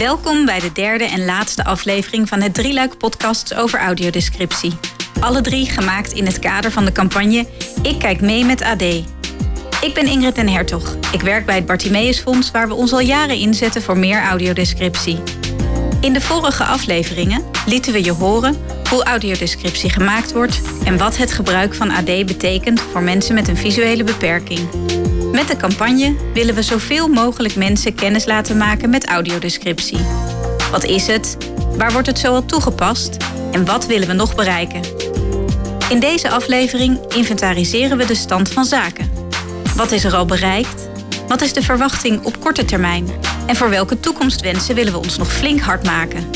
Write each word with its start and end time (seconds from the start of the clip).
Welkom 0.00 0.44
bij 0.44 0.60
de 0.60 0.72
derde 0.72 1.04
en 1.04 1.24
laatste 1.24 1.64
aflevering 1.64 2.28
van 2.28 2.40
het 2.40 2.54
drieluik 2.54 2.98
podcast 2.98 3.54
over 3.54 3.78
audiodescriptie. 3.78 4.72
Alle 5.20 5.40
drie 5.40 5.66
gemaakt 5.66 6.12
in 6.12 6.26
het 6.26 6.38
kader 6.38 6.70
van 6.70 6.84
de 6.84 6.92
campagne 6.92 7.46
Ik 7.82 7.98
kijk 7.98 8.20
mee 8.20 8.44
met 8.44 8.62
AD. 8.62 8.82
Ik 9.80 9.90
ben 9.94 10.06
Ingrid 10.06 10.34
den 10.34 10.48
Hertog. 10.48 10.96
Ik 11.12 11.20
werk 11.20 11.46
bij 11.46 11.54
het 11.54 11.66
Bartimeus 11.66 12.18
Fonds 12.18 12.50
waar 12.50 12.68
we 12.68 12.74
ons 12.74 12.92
al 12.92 13.00
jaren 13.00 13.36
inzetten 13.36 13.82
voor 13.82 13.98
meer 13.98 14.22
audiodescriptie. 14.22 15.18
In 16.00 16.12
de 16.12 16.20
vorige 16.20 16.64
afleveringen 16.64 17.44
lieten 17.66 17.92
we 17.92 18.04
je 18.04 18.12
horen 18.12 18.56
hoe 18.90 19.04
audiodescriptie 19.04 19.90
gemaakt 19.90 20.32
wordt 20.32 20.60
en 20.84 20.98
wat 20.98 21.16
het 21.16 21.32
gebruik 21.32 21.74
van 21.74 21.90
AD 21.90 22.04
betekent 22.04 22.80
voor 22.80 23.02
mensen 23.02 23.34
met 23.34 23.48
een 23.48 23.56
visuele 23.56 24.04
beperking. 24.04 24.68
Met 25.40 25.48
de 25.48 25.56
campagne 25.56 26.16
willen 26.34 26.54
we 26.54 26.62
zoveel 26.62 27.08
mogelijk 27.08 27.56
mensen 27.56 27.94
kennis 27.94 28.24
laten 28.24 28.56
maken 28.56 28.90
met 28.90 29.06
audiodescriptie. 29.06 29.98
Wat 30.70 30.84
is 30.84 31.06
het? 31.06 31.36
Waar 31.76 31.92
wordt 31.92 32.06
het 32.06 32.18
zoal 32.18 32.44
toegepast? 32.44 33.16
En 33.52 33.64
wat 33.64 33.86
willen 33.86 34.08
we 34.08 34.12
nog 34.12 34.34
bereiken? 34.34 34.80
In 35.88 36.00
deze 36.00 36.30
aflevering 36.30 36.98
inventariseren 37.14 37.96
we 37.96 38.06
de 38.06 38.14
stand 38.14 38.48
van 38.48 38.64
zaken. 38.64 39.10
Wat 39.76 39.90
is 39.90 40.04
er 40.04 40.14
al 40.14 40.24
bereikt? 40.24 40.88
Wat 41.28 41.40
is 41.40 41.52
de 41.52 41.62
verwachting 41.62 42.24
op 42.24 42.40
korte 42.40 42.64
termijn? 42.64 43.08
En 43.46 43.56
voor 43.56 43.70
welke 43.70 44.00
toekomstwensen 44.00 44.74
willen 44.74 44.92
we 44.92 44.98
ons 44.98 45.16
nog 45.16 45.32
flink 45.32 45.60
hard 45.60 45.84
maken? 45.84 46.30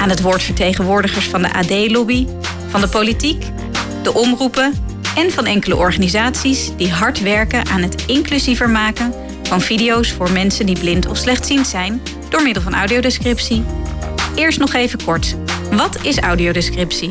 Aan 0.00 0.08
het 0.08 0.20
woord 0.20 0.42
vertegenwoordigers 0.42 1.26
van 1.26 1.42
de 1.42 1.52
AD-lobby, 1.52 2.26
van 2.68 2.80
de 2.80 2.88
politiek, 2.88 3.44
de 4.02 4.14
omroepen 4.14 4.97
en 5.18 5.30
van 5.30 5.46
enkele 5.46 5.76
organisaties 5.76 6.76
die 6.76 6.92
hard 6.92 7.22
werken 7.22 7.66
aan 7.66 7.82
het 7.82 8.06
inclusiever 8.06 8.70
maken 8.70 9.14
van 9.42 9.60
video's 9.60 10.12
voor 10.12 10.30
mensen 10.30 10.66
die 10.66 10.78
blind 10.78 11.06
of 11.06 11.16
slechtziend 11.16 11.66
zijn 11.66 12.02
door 12.28 12.42
middel 12.42 12.62
van 12.62 12.74
audiodescriptie. 12.74 13.64
Eerst 14.34 14.58
nog 14.58 14.72
even 14.72 15.04
kort. 15.04 15.36
Wat 15.70 16.04
is 16.04 16.18
audiodescriptie? 16.18 17.10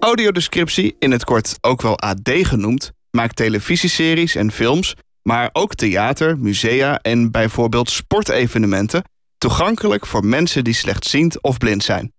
Audiodescriptie, 0.00 0.96
in 0.98 1.10
het 1.10 1.24
kort 1.24 1.56
ook 1.60 1.82
wel 1.82 1.98
AD 1.98 2.30
genoemd, 2.32 2.92
maakt 3.10 3.36
televisieseries 3.36 4.34
en 4.34 4.52
films, 4.52 4.94
maar 5.22 5.50
ook 5.52 5.74
theater, 5.74 6.38
musea 6.38 6.98
en 7.02 7.30
bijvoorbeeld 7.30 7.90
sportevenementen 7.90 9.04
toegankelijk 9.38 10.06
voor 10.06 10.24
mensen 10.24 10.64
die 10.64 10.74
slechtziend 10.74 11.42
of 11.42 11.58
blind 11.58 11.84
zijn. 11.84 12.12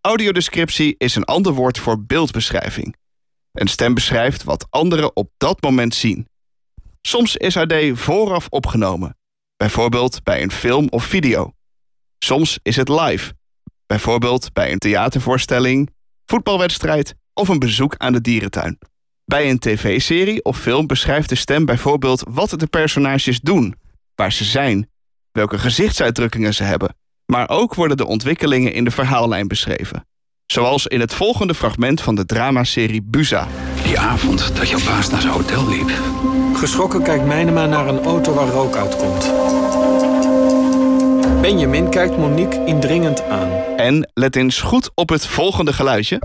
Audiodescriptie 0.00 0.94
is 0.98 1.14
een 1.14 1.24
ander 1.24 1.52
woord 1.52 1.78
voor 1.78 2.04
beeldbeschrijving. 2.06 2.96
Een 3.56 3.68
stem 3.68 3.94
beschrijft 3.94 4.44
wat 4.44 4.66
anderen 4.70 5.16
op 5.16 5.30
dat 5.36 5.62
moment 5.62 5.94
zien. 5.94 6.28
Soms 7.02 7.36
is 7.36 7.56
AD 7.56 7.74
vooraf 7.92 8.46
opgenomen, 8.48 9.16
bijvoorbeeld 9.56 10.22
bij 10.22 10.42
een 10.42 10.50
film 10.50 10.86
of 10.88 11.04
video. 11.04 11.52
Soms 12.18 12.58
is 12.62 12.76
het 12.76 12.88
live, 12.88 13.32
bijvoorbeeld 13.86 14.52
bij 14.52 14.72
een 14.72 14.78
theatervoorstelling, 14.78 15.90
voetbalwedstrijd 16.24 17.14
of 17.32 17.48
een 17.48 17.58
bezoek 17.58 17.94
aan 17.96 18.12
de 18.12 18.20
dierentuin. 18.20 18.78
Bij 19.24 19.50
een 19.50 19.58
tv-serie 19.58 20.44
of 20.44 20.58
film 20.58 20.86
beschrijft 20.86 21.28
de 21.28 21.34
stem 21.34 21.64
bijvoorbeeld 21.64 22.22
wat 22.30 22.50
de 22.50 22.66
personages 22.66 23.40
doen, 23.40 23.74
waar 24.14 24.32
ze 24.32 24.44
zijn, 24.44 24.90
welke 25.32 25.58
gezichtsuitdrukkingen 25.58 26.54
ze 26.54 26.62
hebben, 26.62 26.96
maar 27.26 27.48
ook 27.48 27.74
worden 27.74 27.96
de 27.96 28.06
ontwikkelingen 28.06 28.72
in 28.72 28.84
de 28.84 28.90
verhaallijn 28.90 29.48
beschreven. 29.48 30.06
Zoals 30.46 30.86
in 30.86 31.00
het 31.00 31.14
volgende 31.14 31.54
fragment 31.54 32.00
van 32.00 32.14
de 32.14 32.26
dramaserie 32.26 33.02
Buza. 33.02 33.48
Die 33.82 33.98
avond 33.98 34.56
dat 34.56 34.68
jouw 34.68 34.84
baas 34.84 35.10
naar 35.10 35.20
zijn 35.20 35.32
hotel 35.32 35.68
liep. 35.68 35.90
Geschrokken 36.54 37.02
kijkt 37.02 37.24
Mijnema 37.24 37.66
naar 37.66 37.88
een 37.88 38.04
auto 38.04 38.34
waar 38.34 38.48
rook 38.48 38.76
uitkomt. 38.76 39.32
Benjamin 41.40 41.90
kijkt 41.90 42.16
Monique 42.16 42.64
indringend 42.64 43.22
aan. 43.22 43.50
En 43.76 44.10
let 44.14 44.36
eens 44.36 44.60
goed 44.60 44.90
op 44.94 45.08
het 45.08 45.26
volgende 45.26 45.72
geluidje. 45.72 46.22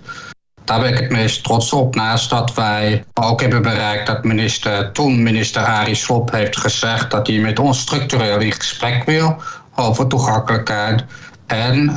Daar 0.65 0.81
ben 0.81 0.93
ik 0.93 0.99
het 0.99 1.11
meest 1.11 1.45
trots 1.45 1.73
op. 1.73 1.95
Naast 1.95 2.31
dat 2.31 2.55
wij 2.55 3.05
ook 3.15 3.41
hebben 3.41 3.63
bereikt 3.63 4.07
dat 4.07 4.25
minister, 4.25 4.93
toen 4.93 5.23
minister 5.23 5.65
Arie 5.65 5.95
Slob 5.95 6.31
heeft 6.31 6.57
gezegd 6.57 7.11
dat 7.11 7.27
hij 7.27 7.39
met 7.39 7.59
ons 7.59 7.81
structureel 7.81 8.39
in 8.39 8.53
gesprek 8.53 9.05
wil 9.05 9.43
over 9.75 10.07
toegankelijkheid. 10.07 11.05
En 11.47 11.95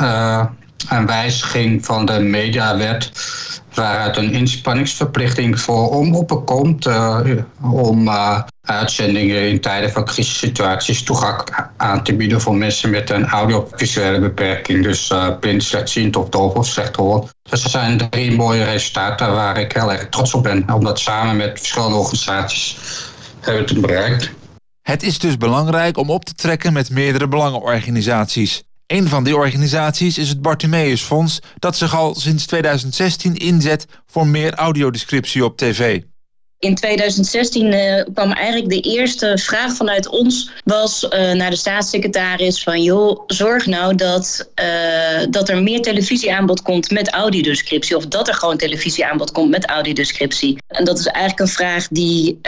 een 0.90 1.06
wijziging 1.06 1.86
van 1.86 2.06
de 2.06 2.20
mediawet 2.20 3.12
waaruit 3.74 4.18
een 4.18 4.34
inspanningsverplichting 4.34 5.60
voor 5.60 5.90
omroepen 5.90 6.44
komt 6.44 6.86
uh, 6.86 7.20
om 7.72 8.08
uh, 8.08 8.42
uitzendingen 8.62 9.50
in 9.50 9.62
tijden 9.62 9.92
van 9.92 10.06
crisissituaties 10.06 11.04
toegankelijk 11.04 11.70
aan 11.78 12.04
te 12.04 12.16
bieden 12.16 12.42
voor 12.42 12.56
mensen 12.56 12.90
met 12.90 13.10
een 13.10 13.26
audiovisuele 13.26 14.20
beperking, 14.20 14.84
dus 14.84 15.10
uh, 15.10 15.38
blind, 15.40 15.64
slechtziend 15.64 16.16
of 16.16 16.30
doof 16.30 16.54
of 16.54 16.68
slecht 16.68 16.96
Dus 17.50 17.64
er 17.64 17.70
zijn 17.70 18.10
drie 18.10 18.36
mooie 18.36 18.64
resultaten 18.64 19.34
waar 19.34 19.58
ik 19.58 19.72
heel 19.72 19.92
erg 19.92 20.10
trots 20.10 20.34
op 20.34 20.44
ben, 20.44 20.74
omdat 20.74 21.00
samen 21.00 21.36
met 21.36 21.60
verschillende 21.60 21.96
organisaties 21.96 22.78
hebben 23.42 23.66
we 23.66 23.74
het 23.74 23.82
bereikt. 23.82 24.32
Het 24.82 25.04
is 25.04 25.20
dus 25.20 25.38
belangrijk 25.38 25.98
om 25.98 26.10
op 26.10 26.26
te 26.26 26.34
trekken 26.34 26.74
met 26.74 26.90
meerdere 26.90 27.28
belangenorganisaties. 27.28 28.64
Een 28.88 29.08
van 29.08 29.24
die 29.24 29.36
organisaties 29.36 30.18
is 30.18 30.30
het 30.30 30.42
Bartimeus 30.42 31.02
Fonds, 31.02 31.40
dat 31.60 31.76
zich 31.76 31.96
al 31.96 32.16
sinds 32.16 32.46
2016 32.46 33.36
inzet 33.36 33.86
voor 34.06 34.28
meer 34.28 34.54
audiodescriptie 34.54 35.46
op 35.46 35.58
tv. 35.58 36.02
In 36.60 36.76
2016 36.76 37.74
uh, 37.74 38.04
kwam 38.14 38.32
eigenlijk 38.32 38.70
de 38.70 38.90
eerste 38.90 39.38
vraag 39.38 39.76
vanuit 39.76 40.08
ons 40.08 40.52
was 40.64 41.04
uh, 41.04 41.32
naar 41.32 41.50
de 41.50 41.56
staatssecretaris 41.56 42.64
van 42.64 42.84
joh, 42.84 43.24
zorg 43.28 43.66
nou 43.66 43.96
dat, 43.96 44.52
uh, 44.62 45.26
dat 45.30 45.50
er 45.50 45.64
meer 45.64 45.82
televisieaanbod 45.82 46.62
komt 46.62 46.92
met 46.92 47.10
audiodescriptie 47.10 47.96
of 47.96 48.06
dat 48.06 48.28
er 48.28 48.34
gewoon 48.34 48.58
televisieaanbod 48.58 49.32
komt 49.32 49.50
met 49.50 49.66
audiodescriptie. 49.66 50.58
En 50.68 50.86
dat 50.86 51.00
is 51.00 51.06
eigenlijk 51.06 51.40
een 51.40 51.56
vraag 51.56 51.88
die, 51.88 52.40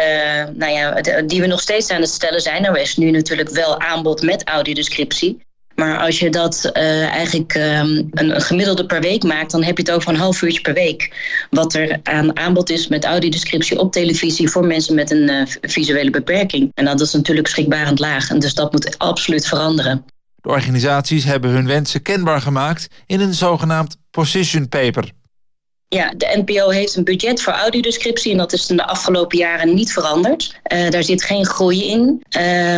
nou 0.53 0.71
ja, 0.71 1.01
die 1.21 1.41
we 1.41 1.47
nog 1.47 1.61
steeds 1.61 1.89
aan 1.89 2.01
het 2.01 2.09
stellen 2.09 2.41
zijn. 2.41 2.65
Er 2.65 2.77
is 2.77 2.97
nu 2.97 3.11
natuurlijk 3.11 3.49
wel 3.49 3.79
aanbod 3.79 4.21
met 4.21 4.43
audiodescriptie. 4.43 5.47
Maar 5.79 5.99
als 5.99 6.19
je 6.19 6.29
dat 6.29 6.69
uh, 6.73 7.07
eigenlijk 7.07 7.55
um, 7.55 8.07
een, 8.11 8.41
gemiddelde 8.41 8.85
per 8.85 9.01
week 9.01 9.23
maakt, 9.23 9.51
dan 9.51 9.63
heb 9.63 9.77
je 9.77 9.83
het 9.83 9.91
over 9.91 10.09
een 10.09 10.19
half 10.19 10.41
uurtje 10.41 10.61
per 10.61 10.73
week. 10.73 11.11
Wat 11.49 11.73
er 11.73 11.99
aan 12.03 12.37
aanbod 12.37 12.69
is 12.69 12.87
met 12.87 13.05
audiodescriptie 13.05 13.79
op 13.79 13.91
televisie 13.91 14.49
voor 14.49 14.65
mensen 14.65 14.95
met 14.95 15.11
een 15.11 15.29
uh, 15.29 15.41
visuele 15.61 16.09
beperking. 16.09 16.71
En 16.73 16.85
dat 16.85 17.01
is 17.01 17.13
natuurlijk 17.13 17.47
schrikbarend 17.47 17.99
laag. 17.99 18.29
En 18.29 18.39
dus 18.39 18.53
dat 18.53 18.71
moet 18.71 18.97
absoluut 18.97 19.47
veranderen. 19.47 20.05
De 20.35 20.49
organisaties 20.49 21.23
hebben 21.23 21.51
hun 21.51 21.67
wensen 21.67 22.01
kenbaar 22.01 22.41
gemaakt 22.41 22.87
in 23.05 23.19
een 23.19 23.33
zogenaamd 23.33 23.97
position 24.11 24.69
paper. 24.69 25.11
Ja, 25.87 26.13
de 26.17 26.43
NPO 26.45 26.69
heeft 26.69 26.95
een 26.95 27.03
budget 27.03 27.41
voor 27.41 27.53
audiodescriptie 27.53 28.31
en 28.31 28.37
dat 28.37 28.53
is 28.53 28.69
in 28.69 28.75
de 28.75 28.87
afgelopen 28.87 29.37
jaren 29.37 29.73
niet 29.73 29.93
veranderd. 29.93 30.59
Uh, 30.73 30.89
daar 30.89 31.03
zit 31.03 31.23
geen 31.23 31.45
groei 31.45 31.83
in. 31.85 32.23
Uh, 32.37 32.73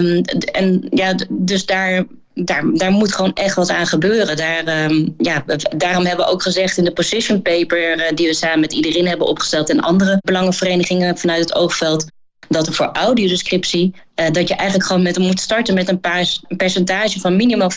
en 0.56 0.88
ja, 0.90 1.16
dus 1.30 1.66
daar 1.66 2.06
daar, 2.34 2.64
daar 2.74 2.92
moet 2.92 3.14
gewoon 3.14 3.34
echt 3.34 3.56
wat 3.56 3.70
aan 3.70 3.88
gebeuren. 3.88 4.38
Daar, 4.38 4.84
um, 4.92 5.14
ja, 5.18 5.44
daarom 5.76 6.06
hebben 6.06 6.26
we 6.26 6.32
ook 6.32 6.42
gezegd 6.42 6.78
in 6.78 6.84
de 6.84 6.94
position 6.94 7.42
paper 7.42 7.98
uh, 7.98 8.04
die 8.16 8.28
we 8.28 8.34
samen 8.34 8.60
met 8.60 8.74
iedereen 8.74 9.08
hebben 9.08 9.28
opgesteld 9.28 9.70
en 9.70 9.80
andere 9.80 10.18
belangenverenigingen 10.22 11.18
vanuit 11.18 11.40
het 11.40 11.56
oogveld 11.56 12.06
dat 12.48 12.68
er 12.68 12.74
voor 12.74 12.90
audiodescriptie 12.94 13.94
dat 14.32 14.48
je 14.48 14.56
eigenlijk 14.56 14.88
gewoon 14.88 15.02
met, 15.02 15.18
moet 15.18 15.40
starten 15.40 15.74
met 15.74 15.90
een, 15.90 16.00
paar, 16.00 16.38
een 16.48 16.58
percentage 16.58 17.20
van 17.20 17.36
minimaal 17.36 17.72
15% 17.72 17.76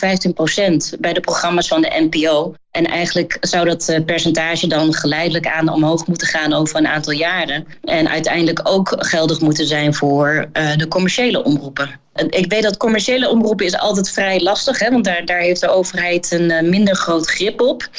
bij 0.99 1.13
de 1.13 1.19
programma's 1.19 1.67
van 1.67 1.81
de 1.81 2.07
NPO. 2.09 2.55
En 2.75 2.85
eigenlijk 2.85 3.37
zou 3.41 3.65
dat 3.65 3.89
uh, 3.89 4.05
percentage 4.05 4.67
dan 4.67 4.93
geleidelijk 4.93 5.47
aan 5.47 5.69
omhoog 5.69 6.07
moeten 6.07 6.27
gaan 6.27 6.53
over 6.53 6.77
een 6.77 6.87
aantal 6.87 7.13
jaren. 7.13 7.67
En 7.83 8.09
uiteindelijk 8.09 8.59
ook 8.63 8.95
geldig 8.97 9.39
moeten 9.39 9.67
zijn 9.67 9.93
voor 9.93 10.49
uh, 10.53 10.75
de 10.77 10.87
commerciële 10.87 11.43
omroepen. 11.43 12.03
Ik 12.29 12.51
weet 12.51 12.63
dat 12.63 12.77
commerciële 12.77 13.29
omroepen 13.29 13.65
is 13.65 13.77
altijd 13.77 14.11
vrij 14.11 14.41
lastig, 14.41 14.79
hè, 14.79 14.91
want 14.91 15.05
daar, 15.05 15.25
daar 15.25 15.39
heeft 15.39 15.61
de 15.61 15.69
overheid 15.69 16.31
een 16.31 16.69
minder 16.69 16.95
groot 16.95 17.29
grip 17.29 17.61
op. 17.61 17.89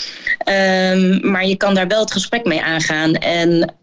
Um, 0.49 1.31
maar 1.31 1.47
je 1.47 1.57
kan 1.57 1.75
daar 1.75 1.87
wel 1.87 2.01
het 2.01 2.13
gesprek 2.13 2.45
mee 2.45 2.63
aangaan. 2.63 3.15
En 3.15 3.75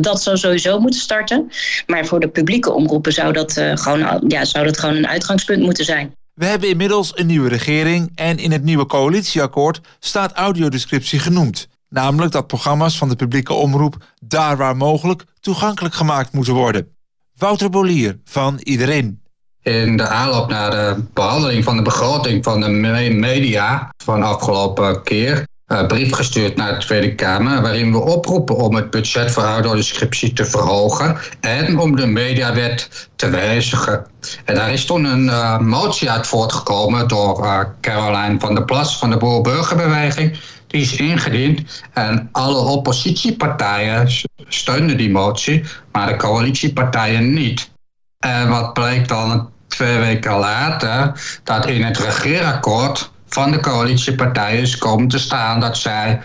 dat 0.00 0.22
zou 0.22 0.36
sowieso 0.36 0.78
moeten 0.78 1.00
starten. 1.00 1.50
Maar 1.86 2.06
voor 2.06 2.20
de 2.20 2.28
publieke 2.28 2.72
omroepen 2.72 3.12
zou 3.12 3.32
dat, 3.32 3.56
uh, 3.56 3.76
gewoon, 3.76 3.93
ja, 4.28 4.44
zou 4.44 4.64
dat 4.64 4.78
gewoon 4.78 4.96
een 4.96 5.06
uitgangspunt 5.06 5.62
moeten 5.62 5.84
zijn. 5.84 6.14
We 6.34 6.46
hebben 6.46 6.68
inmiddels 6.68 7.12
een 7.14 7.26
nieuwe 7.26 7.48
regering 7.48 8.12
en 8.14 8.38
in 8.38 8.52
het 8.52 8.62
nieuwe 8.62 8.86
coalitieakkoord 8.86 9.80
staat 9.98 10.32
audiodescriptie 10.32 11.18
genoemd. 11.18 11.68
Namelijk 11.88 12.32
dat 12.32 12.46
programma's 12.46 12.98
van 12.98 13.08
de 13.08 13.16
publieke 13.16 13.52
omroep 13.52 13.96
daar 14.26 14.56
waar 14.56 14.76
mogelijk 14.76 15.24
toegankelijk 15.40 15.94
gemaakt 15.94 16.32
moeten 16.32 16.54
worden. 16.54 16.88
Wouter 17.36 17.70
Bolier 17.70 18.18
van 18.24 18.60
Iedereen 18.62 19.22
in 19.64 19.96
de 19.96 20.06
aanloop 20.06 20.48
naar 20.48 20.70
de 20.70 21.04
behandeling 21.12 21.64
van 21.64 21.76
de 21.76 21.82
begroting 21.82 22.44
van 22.44 22.60
de 22.60 22.68
media 22.68 23.92
van 23.96 24.22
afgelopen 24.22 25.02
keer 25.02 25.46
een 25.66 25.86
brief 25.86 26.12
gestuurd 26.12 26.56
naar 26.56 26.72
de 26.72 26.84
Tweede 26.84 27.14
Kamer 27.14 27.62
waarin 27.62 27.92
we 27.92 27.98
oproepen 27.98 28.56
om 28.56 28.74
het 28.74 28.90
budget 28.90 29.30
voor 29.30 29.42
audiodescriptie 29.42 30.32
te 30.32 30.44
verhogen 30.44 31.16
en 31.40 31.78
om 31.78 31.96
de 31.96 32.06
mediawet 32.06 33.08
te 33.16 33.28
wijzigen. 33.30 34.06
En 34.44 34.54
daar 34.54 34.72
is 34.72 34.84
toen 34.84 35.04
een 35.04 35.24
uh, 35.24 35.58
motie 35.58 36.10
uit 36.10 36.26
voortgekomen 36.26 37.08
door 37.08 37.44
uh, 37.44 37.60
Caroline 37.80 38.40
van 38.40 38.54
der 38.54 38.64
Plas 38.64 38.98
van 38.98 39.10
de 39.10 39.16
Boer-Burgerbeweging. 39.16 40.38
Die 40.66 40.82
is 40.82 40.96
ingediend 40.96 41.82
en 41.92 42.28
alle 42.32 42.58
oppositiepartijen 42.58 44.08
steunden 44.48 44.96
die 44.96 45.10
motie, 45.10 45.64
maar 45.92 46.06
de 46.06 46.16
coalitiepartijen 46.16 47.32
niet. 47.32 47.70
En 48.18 48.48
wat 48.48 48.72
bleek 48.72 49.08
dan 49.08 49.50
twee 49.68 49.98
weken 49.98 50.38
later 50.38 51.12
dat 51.44 51.66
in 51.66 51.82
het 51.82 51.98
regeerakkoord 51.98 53.12
van 53.34 53.50
de 53.50 53.60
coalitiepartijen 53.60 54.60
is 54.60 54.78
komen 54.78 55.08
te 55.08 55.18
staan 55.18 55.60
dat 55.60 55.76
zij 55.76 56.20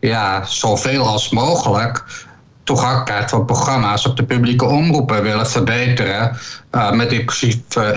ja, 0.00 0.44
zoveel 0.44 1.06
als 1.06 1.30
mogelijk 1.30 2.04
toegankelijkheid 2.62 3.30
van 3.30 3.44
programma's 3.44 4.06
op 4.06 4.16
de 4.16 4.24
publieke 4.24 4.64
omroepen 4.64 5.22
willen 5.22 5.46
verbeteren 5.46 6.36
uh, 6.72 6.92
met 6.92 7.12
inclusief, 7.12 7.56
uh, 7.76 7.94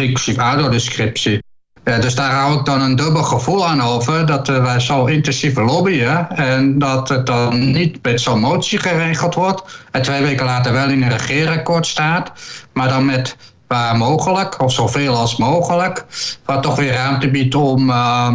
dus 2.02 2.16
daar 2.16 2.32
hou 2.32 2.60
ik 2.60 2.66
dan 2.66 2.82
een 2.82 2.96
dubbel 2.96 3.24
gevoel 3.24 3.68
aan 3.68 3.82
over 3.82 4.26
dat 4.26 4.48
wij 4.48 4.80
zo 4.80 5.06
intensief 5.06 5.56
lobbyen 5.56 6.30
en 6.30 6.80
dat 6.80 7.10
het 7.10 7.26
dan 7.26 7.72
niet 7.72 8.04
met 8.04 8.22
zo'n 8.22 8.40
motie 8.40 8.80
geregeld 8.80 9.36
wordt 9.36 9.64
en 9.92 10.02
twee 10.02 10.22
weken 10.22 10.46
later 10.46 10.74
wel 10.74 10.90
in 10.90 11.04
een 11.04 11.10
regeerakkoord 11.10 11.88
staat, 11.88 12.32
maar 12.74 12.88
dan 12.88 13.06
met 13.06 13.36
waar 13.68 13.98
mogelijk, 13.98 14.62
of 14.62 14.74
zoveel 14.74 15.16
als 15.16 15.36
mogelijk. 15.36 16.06
Wat 16.46 16.64
toch 16.64 16.76
weer 16.76 16.94
ruimte 16.94 17.32
biedt 17.32 17.56
om 17.56 17.90
uh, 17.90 18.34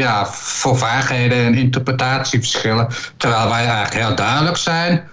ja, 0.00 0.26
voor 0.26 0.78
vaagheden 0.78 1.38
en 1.38 1.54
interpretatieverschillen. 1.54 2.88
Terwijl 3.16 3.48
wij 3.48 3.66
eigenlijk 3.66 3.94
heel 3.94 4.14
duidelijk 4.14 4.56
zijn. 4.56 5.10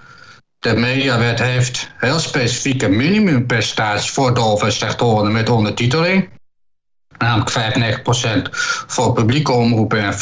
De 0.60 0.76
mediawet 0.76 1.40
heeft 1.40 1.92
heel 1.98 2.20
specifieke 2.20 2.90
minimumpercentage 2.90 4.14
voor 4.14 4.34
dove 4.34 5.26
en 5.26 5.32
met 5.32 5.50
ondertiteling 5.50 6.30
namelijk 7.20 8.06
95% 8.08 8.50
voor 8.88 9.14
publieke 9.14 9.52
omroepen 9.52 10.04
en 10.04 10.14
50% 10.14 10.18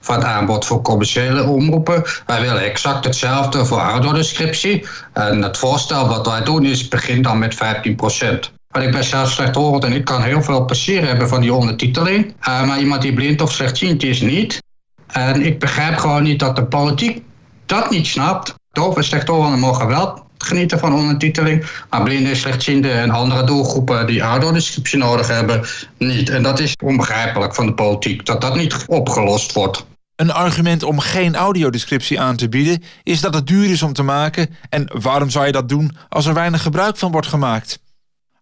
van 0.00 0.14
het 0.14 0.24
aanbod 0.24 0.66
voor 0.66 0.82
commerciële 0.82 1.42
omroepen. 1.42 2.02
Wij 2.26 2.40
willen 2.40 2.62
exact 2.62 3.04
hetzelfde 3.04 3.64
voor 3.64 3.78
audiodescriptie. 3.78 4.86
En 5.12 5.42
het 5.42 5.58
voorstel 5.58 6.08
wat 6.08 6.26
wij 6.26 6.42
doen 6.42 6.64
is, 6.64 6.88
begint 6.88 7.24
dan 7.24 7.38
met 7.38 7.54
15%. 7.54 8.59
Maar 8.70 8.82
ik 8.82 8.92
ben 8.92 9.04
zelf 9.04 9.30
slechthorend 9.30 9.84
en 9.84 9.92
ik 9.92 10.04
kan 10.04 10.22
heel 10.22 10.42
veel 10.42 10.64
plezier 10.64 11.06
hebben 11.06 11.28
van 11.28 11.40
die 11.40 11.54
ondertiteling. 11.54 12.34
Uh, 12.48 12.66
maar 12.66 12.80
iemand 12.80 13.02
die 13.02 13.14
blind 13.14 13.40
of 13.40 13.52
slechtziend 13.52 14.02
is 14.02 14.20
niet. 14.20 14.62
En 15.06 15.42
ik 15.46 15.58
begrijp 15.58 15.96
gewoon 15.96 16.22
niet 16.22 16.38
dat 16.38 16.56
de 16.56 16.64
politiek 16.64 17.22
dat 17.66 17.90
niet 17.90 18.06
snapt. 18.06 18.54
Doof 18.72 18.96
en 18.96 19.04
slechthorenden 19.04 19.58
mogen 19.58 19.86
wel 19.86 20.26
genieten 20.38 20.78
van 20.78 20.92
ondertiteling. 20.92 21.66
Maar 21.90 22.02
blinden, 22.02 22.36
slechtzienden 22.36 22.92
en 22.92 23.10
andere 23.10 23.44
doelgroepen 23.44 24.06
die 24.06 24.20
audiodescriptie 24.20 24.98
nodig 24.98 25.28
hebben, 25.28 25.66
niet. 25.98 26.28
En 26.28 26.42
dat 26.42 26.60
is 26.60 26.76
onbegrijpelijk 26.84 27.54
van 27.54 27.66
de 27.66 27.74
politiek, 27.74 28.26
dat 28.26 28.40
dat 28.40 28.56
niet 28.56 28.84
opgelost 28.86 29.52
wordt. 29.52 29.86
Een 30.16 30.32
argument 30.32 30.82
om 30.82 30.98
geen 30.98 31.36
audiodescriptie 31.36 32.20
aan 32.20 32.36
te 32.36 32.48
bieden 32.48 32.82
is 33.02 33.20
dat 33.20 33.34
het 33.34 33.46
duur 33.46 33.70
is 33.70 33.82
om 33.82 33.92
te 33.92 34.02
maken. 34.02 34.54
En 34.68 34.90
waarom 35.00 35.30
zou 35.30 35.46
je 35.46 35.52
dat 35.52 35.68
doen 35.68 35.96
als 36.08 36.26
er 36.26 36.34
weinig 36.34 36.62
gebruik 36.62 36.96
van 36.96 37.12
wordt 37.12 37.26
gemaakt? 37.26 37.78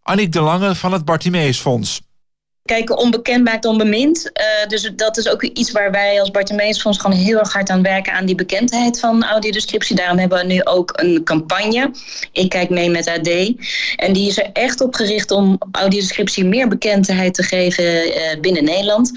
Annick 0.09 0.33
de 0.33 0.41
Lange 0.41 0.75
van 0.75 0.93
het 0.93 1.05
Bartimeus 1.05 1.61
Fonds. 1.61 2.08
Kijk, 2.69 3.01
onbekend 3.01 3.45
maakt 3.45 3.65
onbemind. 3.65 4.31
Uh, 4.33 4.69
dus 4.69 4.91
dat 4.97 5.17
is 5.17 5.29
ook 5.29 5.43
iets 5.43 5.71
waar 5.71 5.91
wij 5.91 6.21
als 6.21 6.31
Bartimeusfonds 6.31 6.99
gewoon 6.99 7.17
heel 7.17 7.39
erg 7.39 7.53
hard 7.53 7.71
aan 7.71 7.83
werken... 7.83 8.13
aan 8.13 8.27
die 8.27 8.35
bekendheid 8.35 9.01
van 9.01 9.25
audiodescriptie. 9.25 9.97
Daarom 9.97 10.19
hebben 10.19 10.39
we 10.39 10.45
nu 10.45 10.65
ook 10.65 10.93
een 10.97 11.25
campagne. 11.25 11.91
Ik 12.33 12.49
kijk 12.49 12.71
mee 12.71 12.91
met 12.91 13.07
AD. 13.09 13.29
En 13.97 14.13
die 14.13 14.29
is 14.29 14.39
er 14.39 14.51
echt 14.53 14.81
op 14.81 14.95
gericht 14.95 15.31
om 15.31 15.59
audiodescriptie 15.73 16.45
meer 16.45 16.69
bekendheid 16.69 17.35
te 17.35 17.43
geven 17.43 17.85
uh, 17.85 18.41
binnen 18.41 18.65
Nederland. 18.65 19.13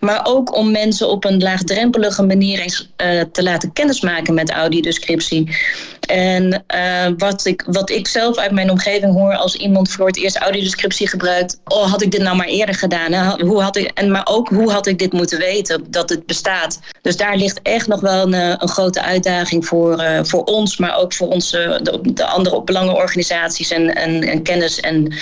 Maar 0.00 0.20
ook 0.26 0.56
om 0.56 0.70
mensen 0.70 1.08
op 1.08 1.24
een 1.24 1.42
laagdrempelige 1.42 2.22
manier 2.22 2.58
eens 2.60 2.92
uh, 3.04 3.20
te 3.32 3.42
laten 3.42 3.72
kennismaken 3.72 4.34
met 4.34 4.50
audiodescriptie. 4.50 5.56
En 6.00 6.64
wat, 7.16 7.46
ik, 7.46 7.64
wat 7.66 7.90
ik 7.90 8.08
zelf 8.08 8.36
uit 8.36 8.52
mijn 8.52 8.70
omgeving 8.70 9.12
hoor 9.12 9.36
als 9.36 9.56
iemand 9.56 9.90
voor 9.90 10.06
het 10.06 10.16
eerst 10.16 10.36
audiodescriptie 10.36 11.08
gebruikt. 11.08 11.60
Oh, 11.64 11.90
had 11.90 12.02
ik 12.02 12.10
dit 12.10 12.22
nou 12.22 12.36
maar 12.36 12.46
eerder 12.46 12.74
gedaan? 12.74 12.92
Hoe 13.40 13.62
had 13.62 13.76
ik, 13.76 13.90
en 13.94 14.10
maar 14.10 14.26
ook 14.26 14.48
hoe 14.48 14.72
had 14.72 14.86
ik 14.86 14.98
dit 14.98 15.12
moeten 15.12 15.38
weten 15.38 15.84
dat 15.90 16.08
het 16.08 16.26
bestaat? 16.26 16.80
Dus 17.02 17.16
daar 17.16 17.36
ligt 17.36 17.62
echt 17.62 17.86
nog 17.86 18.00
wel 18.00 18.26
een, 18.26 18.34
eh, 18.34 18.54
een 18.58 18.68
grote 18.68 19.02
uitdaging 19.02 19.66
voor, 19.66 20.02
uh, 20.02 20.18
voor 20.22 20.44
ons, 20.44 20.76
maar 20.76 20.96
ook 20.96 21.14
voor 21.14 21.28
onze, 21.28 21.80
de, 21.82 22.12
de 22.12 22.26
andere 22.26 22.62
belangenorganisaties 22.62 23.70
en, 23.70 23.94
en, 23.94 24.22
en 24.22 24.42
kennis- 24.42 24.80
en 24.80 25.14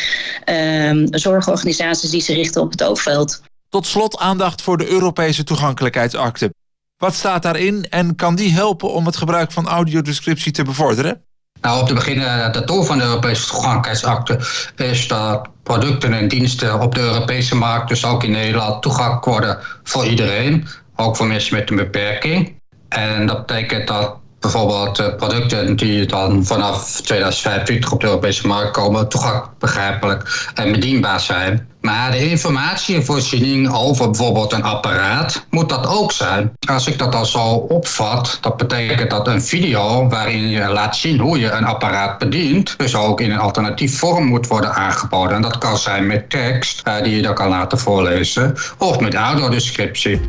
uh, 0.51 1.07
zorgorganisaties 1.11 2.11
die 2.11 2.23
zich 2.23 2.37
richten 2.37 2.63
op 2.63 2.71
het 2.71 2.83
oogveld. 2.83 3.43
Tot 3.69 3.87
slot 3.87 4.19
aandacht 4.19 4.63
voor 4.63 4.79
de 4.79 4.89
Europese 4.89 5.45
toegankelijkheidsakte. 5.45 6.55
Wat 6.97 7.15
staat 7.15 7.43
daarin 7.43 7.87
en 7.91 8.15
kan 8.17 8.35
die 8.35 8.53
helpen 8.53 8.93
om 8.93 9.07
het 9.07 9.17
gebruik 9.17 9.53
van 9.53 9.69
audiodescriptie 9.69 10.53
te 10.53 10.63
bevorderen? 10.63 11.25
Nou, 11.63 11.81
om 11.81 11.87
te 11.87 11.95
beginnen, 11.95 12.53
het 12.53 12.67
doel 12.67 12.83
van 12.83 12.99
de 12.99 13.05
Europese 13.05 13.47
toegankelijkheidsakte 13.47 14.39
is 14.85 15.09
dat 15.09 15.49
producten 15.63 16.13
en 16.13 16.29
diensten 16.29 16.81
op 16.81 16.95
de 16.95 17.01
Europese 17.01 17.55
markt, 17.57 17.89
dus 17.89 18.05
ook 18.05 18.23
in 18.25 18.31
Nederland, 18.31 18.83
toegankelijk 18.83 19.25
worden 19.25 19.59
voor 19.83 20.07
iedereen, 20.07 20.67
ook 20.97 21.17
voor 21.17 21.27
mensen 21.27 21.57
met 21.57 21.71
een 21.71 21.77
beperking. 21.77 22.61
En 22.89 23.27
dat 23.27 23.47
betekent 23.47 23.89
dat 23.89 24.17
bijvoorbeeld 24.43 25.01
uh, 25.01 25.07
producten 25.17 25.77
die 25.77 26.07
dan 26.07 26.45
vanaf 26.45 27.01
2025 27.01 27.93
op 27.93 28.01
de 28.01 28.07
Europese 28.07 28.47
markt 28.47 28.71
komen, 28.71 29.09
toegankelijk, 29.09 29.59
begrijpelijk 29.59 30.51
en 30.55 30.73
bedienbaar 30.73 31.21
zijn. 31.21 31.69
Maar 31.81 32.11
de 32.11 32.31
informatievoorziening 32.31 33.73
over 33.73 34.11
bijvoorbeeld 34.11 34.53
een 34.53 34.63
apparaat 34.63 35.47
moet 35.51 35.69
dat 35.69 35.87
ook 35.87 36.13
zijn. 36.13 36.53
Als 36.69 36.87
ik 36.87 36.99
dat 36.99 37.15
al 37.15 37.25
zo 37.25 37.49
opvat, 37.49 38.39
dat 38.41 38.57
betekent 38.57 39.11
dat 39.11 39.29
een 39.29 39.43
video 39.43 40.09
waarin 40.09 40.49
je 40.49 40.69
laat 40.69 40.97
zien 40.97 41.19
hoe 41.19 41.39
je 41.39 41.51
een 41.51 41.65
apparaat 41.65 42.19
bedient, 42.19 42.79
dus 42.79 42.95
ook 42.95 43.21
in 43.21 43.31
een 43.31 43.39
alternatief 43.39 43.99
vorm 43.99 44.25
moet 44.25 44.47
worden 44.47 44.75
aangeboden. 44.75 45.37
En 45.37 45.43
dat 45.43 45.59
kan 45.59 45.79
zijn 45.79 46.07
met 46.07 46.31
tekst 46.31 46.83
uh, 46.89 47.03
die 47.03 47.17
je 47.17 47.23
dan 47.23 47.35
kan 47.35 47.49
laten 47.49 47.79
voorlezen, 47.79 48.55
of 48.79 49.01
met 49.01 49.15
audiodescriptie. 49.15 50.21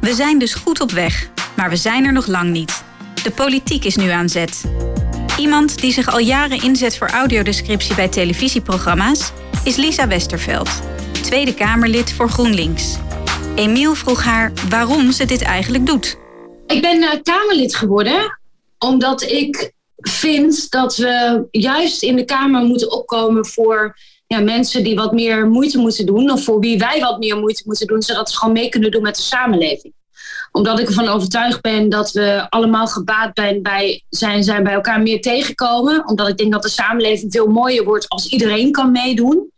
We 0.00 0.14
zijn 0.14 0.38
dus 0.38 0.54
goed 0.54 0.80
op 0.80 0.90
weg, 0.90 1.28
maar 1.56 1.70
we 1.70 1.76
zijn 1.76 2.04
er 2.04 2.12
nog 2.12 2.26
lang 2.26 2.50
niet. 2.50 2.88
De 3.22 3.30
politiek 3.30 3.84
is 3.84 3.96
nu 3.96 4.08
aan 4.08 4.28
zet. 4.28 4.64
Iemand 5.38 5.80
die 5.80 5.92
zich 5.92 6.12
al 6.12 6.18
jaren 6.18 6.62
inzet 6.62 6.96
voor 6.96 7.08
audiodescriptie 7.08 7.94
bij 7.94 8.08
televisieprogramma's 8.08 9.32
is 9.64 9.76
Lisa 9.76 10.08
Westerveld, 10.08 10.68
Tweede 11.22 11.54
Kamerlid 11.54 12.12
voor 12.12 12.28
GroenLinks. 12.28 12.96
Emiel 13.54 13.94
vroeg 13.94 14.22
haar 14.22 14.52
waarom 14.68 15.12
ze 15.12 15.24
dit 15.24 15.42
eigenlijk 15.42 15.86
doet. 15.86 16.18
Ik 16.66 16.82
ben 16.82 17.02
uh, 17.02 17.10
Kamerlid 17.22 17.74
geworden 17.74 18.38
omdat 18.78 19.22
ik 19.22 19.72
vind 19.96 20.70
dat 20.70 20.96
we 20.96 21.44
juist 21.50 22.02
in 22.02 22.16
de 22.16 22.24
Kamer 22.24 22.62
moeten 22.62 22.92
opkomen 22.92 23.46
voor 23.46 23.96
ja, 24.26 24.40
mensen 24.40 24.84
die 24.84 24.94
wat 24.94 25.12
meer 25.12 25.48
moeite 25.48 25.78
moeten 25.78 26.06
doen. 26.06 26.30
Of 26.30 26.44
voor 26.44 26.60
wie 26.60 26.78
wij 26.78 27.00
wat 27.00 27.18
meer 27.18 27.36
moeite 27.36 27.62
moeten 27.66 27.86
doen, 27.86 28.02
zodat 28.02 28.30
ze 28.30 28.36
gewoon 28.36 28.54
mee 28.54 28.68
kunnen 28.68 28.90
doen 28.90 29.02
met 29.02 29.16
de 29.16 29.22
samenleving. 29.22 29.92
Omdat 30.52 30.78
ik 30.78 30.86
ervan 30.86 31.08
overtuigd 31.08 31.60
ben 31.60 31.88
dat 31.88 32.10
we 32.12 32.46
allemaal 32.48 32.86
gebaat 32.86 33.30
zijn 33.34 33.62
bij, 33.62 34.02
zijn, 34.08 34.44
zijn 34.44 34.62
bij 34.62 34.72
elkaar 34.72 35.02
meer 35.02 35.20
tegenkomen. 35.20 36.08
Omdat 36.08 36.28
ik 36.28 36.36
denk 36.36 36.52
dat 36.52 36.62
de 36.62 36.68
samenleving 36.68 37.32
veel 37.32 37.46
mooier 37.46 37.84
wordt 37.84 38.08
als 38.08 38.26
iedereen 38.26 38.72
kan 38.72 38.90
meedoen. 38.90 39.50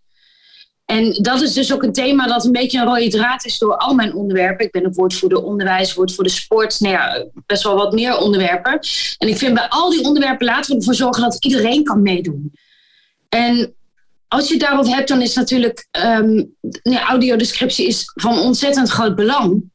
En 0.85 1.13
dat 1.13 1.43
is 1.43 1.53
dus 1.53 1.73
ook 1.73 1.83
een 1.83 1.93
thema 1.93 2.27
dat 2.27 2.45
een 2.45 2.53
beetje 2.53 2.79
een 2.79 2.87
rode 2.87 3.09
draad 3.09 3.45
is 3.45 3.59
door 3.59 3.77
al 3.77 3.95
mijn 3.95 4.15
onderwerpen. 4.15 4.67
Ik 4.67 4.73
ben 4.73 4.85
een 4.85 4.95
woordvoerder 4.95 5.43
onderwijs, 5.43 5.95
woordvoerder 5.95 6.33
sport, 6.33 6.81
nou 6.81 6.95
ja, 6.95 7.27
best 7.47 7.63
wel 7.63 7.75
wat 7.75 7.93
meer 7.93 8.19
onderwerpen. 8.19 8.81
En 9.19 9.29
ik 9.29 9.37
vind 9.37 9.55
bij 9.55 9.69
al 9.69 9.91
die 9.91 10.05
onderwerpen 10.05 10.47
laten 10.47 10.71
we 10.73 10.79
ervoor 10.79 10.95
zorgen 10.95 11.23
dat 11.23 11.45
iedereen 11.45 11.85
kan 11.85 12.03
meedoen. 12.03 12.53
En 13.29 13.75
als 14.29 14.49
je 14.49 14.59
daarop 14.59 14.87
hebt, 14.87 15.09
dan 15.09 15.23
is 15.23 15.35
natuurlijk 15.35 15.89
um, 16.07 16.55
audiodescriptie 16.85 17.87
is 17.87 18.11
van 18.15 18.39
ontzettend 18.39 18.89
groot 18.89 19.17
belang. 19.17 19.71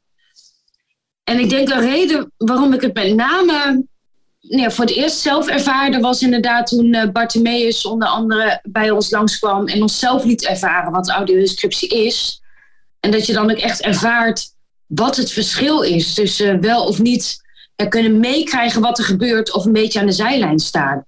En 1.30 1.40
ik 1.40 1.50
denk 1.50 1.70
een 1.70 1.82
reden 1.82 2.32
waarom 2.38 2.74
ik 2.74 2.82
het 2.82 2.94
met 2.94 3.16
name 3.16 3.86
ja, 4.40 4.72
voor 4.72 4.86
het 4.86 4.94
eerst 4.94 5.18
zelf 5.18 5.48
ervaarde 5.48 6.00
was 6.00 6.22
inderdaad 6.22 6.68
toen 6.68 6.94
uh, 6.94 7.92
onder 7.92 8.08
andere 8.08 8.60
bij 8.64 8.90
ons 8.90 9.10
langskwam 9.10 9.68
en 9.68 9.82
ons 9.82 10.00
zelf 10.00 10.24
liet 10.24 10.46
ervaren 10.46 10.92
wat 10.92 11.10
audiodescriptie 11.10 11.90
is. 11.90 12.42
En 13.00 13.12
dat 13.12 13.26
je 13.26 13.34
dan 13.34 13.52
ook 13.52 13.58
echt 13.58 13.82
ervaart 13.82 14.54
wat 14.86 15.18
het 15.18 15.32
verschil 15.32 15.82
is 15.82 16.14
tussen 16.14 16.62
wel 16.62 16.86
of 16.86 17.00
niet 17.00 17.46
kunnen 17.90 18.20
meekrijgen 18.20 18.82
wat 18.82 18.98
er 18.98 19.06
gebeurt 19.06 19.54
of 19.54 19.66
een 19.66 19.74
beetje 19.74 20.00
aan 20.00 20.06
de 20.06 20.12
zijlijn 20.12 20.60
staan. 20.60 21.06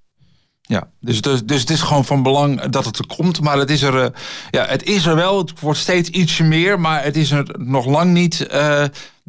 Ja, 0.62 0.90
dus, 1.00 1.22
dus, 1.22 1.44
dus 1.44 1.60
het 1.60 1.70
is 1.70 1.82
gewoon 1.82 2.06
van 2.06 2.24
belang 2.24 2.62
dat 2.62 2.86
het 2.86 2.98
er 2.98 3.08
komt. 3.08 3.42
Maar 3.42 3.58
het 3.58 3.70
is 3.70 3.82
er, 3.82 3.96
uh, 3.96 4.06
ja, 4.52 4.66
het 4.66 4.84
is 4.84 5.06
er 5.06 5.16
wel. 5.16 5.38
Het 5.38 5.60
wordt 5.60 5.80
steeds 5.80 6.10
ietsje 6.10 6.44
meer. 6.44 6.80
Maar 6.80 7.04
het 7.04 7.16
is 7.16 7.32
er 7.32 7.46
nog 7.58 7.86
lang 7.86 8.14
niet 8.14 8.48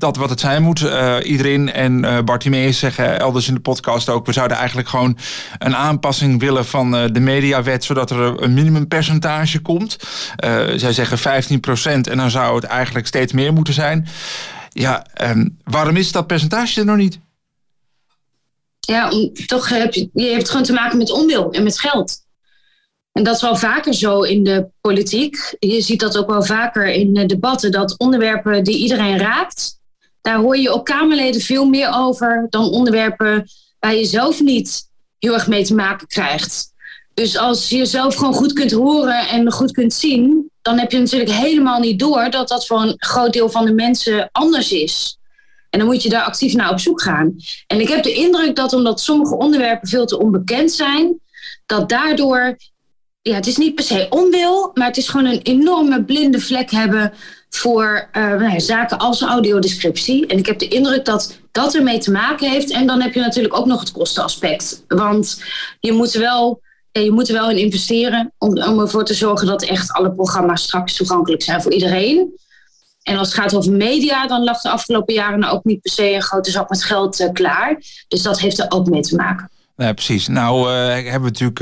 dat 0.01 0.17
wat 0.17 0.31
het 0.31 0.41
zijn 0.41 0.63
moet. 0.63 0.81
Uh, 0.81 1.17
iedereen 1.23 1.73
en 1.73 2.05
uh, 2.05 2.19
Bartimeus 2.21 2.79
zeggen 2.79 3.21
elders 3.21 3.49
in 3.49 3.55
de 3.55 3.61
podcast 3.61 4.09
ook... 4.09 4.27
we 4.27 4.33
zouden 4.33 4.57
eigenlijk 4.57 4.89
gewoon 4.89 5.19
een 5.59 5.77
aanpassing 5.77 6.41
willen 6.41 6.67
van 6.67 6.91
de 6.91 7.21
mediawet... 7.21 7.85
zodat 7.85 8.11
er 8.11 8.43
een 8.43 8.55
minimumpercentage 8.55 9.61
komt. 9.61 9.97
zij 10.75 10.93
zeggen 10.93 11.19
15% 11.19 11.61
en 11.83 12.17
dan 12.17 12.31
zou 12.31 12.55
het 12.55 12.65
eigenlijk 12.65 13.07
steeds 13.07 13.33
meer 13.33 13.53
moeten 13.53 13.75
zijn. 13.75 14.09
Ja, 14.69 15.07
um, 15.23 15.59
waarom 15.65 15.97
is 15.97 16.13
dat 16.13 16.27
percentage 16.27 16.81
er 16.81 16.87
nog 16.87 16.97
niet? 16.97 17.19
Ja, 18.81 19.11
toch 19.47 19.69
heb 19.69 19.95
je, 19.95 20.11
je 20.13 20.31
hebt 20.31 20.49
gewoon 20.49 20.65
te 20.65 20.73
maken 20.73 20.99
met 20.99 21.13
onwil 21.13 21.53
en 21.53 21.63
met 21.63 21.81
geld. 21.81 22.29
En 23.13 23.23
dat 23.23 23.35
is 23.35 23.43
wel 23.43 23.57
vaker 23.57 23.95
zo 23.95 24.23
in 24.23 24.45
de 24.45 24.67
politiek. 24.81 25.57
Je 25.59 25.81
ziet 25.81 26.01
dat 26.01 26.19
ook 26.19 26.29
wel 26.29 26.43
vaker 26.43 26.87
in 26.87 27.15
de 27.15 27.27
debatten, 27.27 27.71
dat 27.71 27.99
onderwerpen 27.99 28.65
die 28.65 28.79
iedereen 28.79 29.19
raakt, 29.19 29.80
daar 30.21 30.39
hoor 30.39 30.57
je 30.57 30.73
op 30.73 30.85
Kamerleden 30.85 31.41
veel 31.41 31.65
meer 31.65 31.91
over 31.95 32.47
dan 32.51 32.65
onderwerpen 32.65 33.47
waar 33.79 33.95
je 33.95 34.05
zelf 34.05 34.41
niet 34.41 34.89
heel 35.19 35.35
erg 35.35 35.47
mee 35.47 35.65
te 35.65 35.75
maken 35.75 36.07
krijgt. 36.07 36.73
Dus 37.15 37.39
als 37.39 37.69
je 37.69 37.87
zelf 37.87 38.15
gewoon 38.15 38.35
goed 38.35 38.53
kunt 38.53 38.71
horen 38.71 39.29
en 39.29 39.53
goed 39.53 39.73
kunt 39.73 39.93
zien, 39.93 40.51
dan 40.63 40.79
heb 40.79 40.93
je 40.93 40.99
natuurlijk 40.99 41.31
helemaal 41.31 41.81
niet 41.81 41.99
door 41.99 42.31
dat 42.31 42.49
dat 42.49 42.67
voor 42.67 42.81
een 42.81 42.95
groot 42.97 43.33
deel 43.33 43.49
van 43.49 43.65
de 43.65 43.73
mensen 43.73 44.29
anders 44.33 44.73
is. 44.73 45.19
En 45.71 45.79
dan 45.79 45.89
moet 45.89 46.03
je 46.03 46.09
daar 46.09 46.23
actief 46.23 46.55
naar 46.55 46.71
op 46.71 46.81
zoek 46.81 47.03
gaan. 47.03 47.37
En 47.67 47.81
ik 47.81 47.89
heb 47.89 48.03
de 48.03 48.13
indruk 48.13 48.57
dat 48.57 48.73
omdat 48.73 49.01
sommige 49.01 49.37
onderwerpen 49.37 49.89
veel 49.89 50.07
te 50.07 50.19
onbekend 50.19 50.73
zijn, 50.73 51.21
dat 51.67 51.89
daardoor, 51.89 52.57
ja, 53.23 53.35
het 53.35 53.47
is 53.47 53.57
niet 53.57 53.75
per 53.75 53.85
se 53.85 54.07
onwil, 54.11 54.71
maar 54.75 54.87
het 54.87 54.97
is 54.97 55.09
gewoon 55.09 55.27
een 55.27 55.43
enorme 55.43 56.05
blinde 56.05 56.41
vlek 56.41 56.71
hebben 56.71 57.13
voor 57.51 58.09
uh, 58.13 58.23
nou 58.23 58.53
ja, 58.53 58.59
zaken 58.59 58.99
als 58.99 59.23
audiodescriptie. 59.23 60.27
En 60.27 60.39
ik 60.39 60.47
heb 60.47 60.59
de 60.59 60.69
indruk 60.69 61.05
dat 61.05 61.39
dat 61.53 61.75
ermee 61.75 61.99
te 61.99 62.11
maken 62.11 62.51
heeft. 62.51 62.71
En 62.71 62.87
dan 62.87 63.01
heb 63.01 63.15
je 63.15 63.21
natuurlijk 63.21 63.57
ook 63.57 63.67
nog 63.67 63.81
het 63.81 63.93
kostenaspect. 63.93 64.85
Want 64.89 65.43
je 65.81 65.93
moet 65.93 66.13
wel, 66.13 66.61
ja, 66.93 67.01
je 67.01 67.13
moet 67.13 67.29
er 67.29 67.35
wel 67.35 67.51
in 67.51 67.59
investeren 67.59 68.33
om, 68.39 68.63
om 68.63 68.81
ervoor 68.81 69.05
te 69.05 69.15
zorgen 69.15 69.47
dat 69.47 69.63
echt 69.63 69.93
alle 69.93 70.13
programma's 70.13 70.63
straks 70.63 70.97
toegankelijk 70.97 71.43
zijn 71.43 71.63
voor 71.63 71.73
iedereen. 71.73 72.39
En 73.03 73.17
als 73.17 73.29
het 73.29 73.37
gaat 73.37 73.55
over 73.55 73.73
media, 73.73 74.27
dan 74.27 74.45
lag 74.45 74.61
de 74.61 74.71
afgelopen 74.71 75.15
jaren 75.15 75.45
ook 75.45 75.65
niet 75.65 75.81
per 75.81 75.93
se 75.93 76.13
een 76.13 76.23
grote 76.23 76.51
zak 76.51 76.69
met 76.69 76.85
geld 76.85 77.21
uh, 77.21 77.33
klaar. 77.33 77.83
Dus 78.09 78.23
dat 78.23 78.41
heeft 78.41 78.59
er 78.59 78.67
ook 78.69 78.89
mee 78.89 79.01
te 79.01 79.15
maken. 79.15 79.51
Ja, 79.77 79.93
precies. 79.93 80.29
Nou, 80.29 80.71
uh, 80.71 81.11
hebben 81.11 81.33
we 81.33 81.47
natuurlijk 81.47 81.61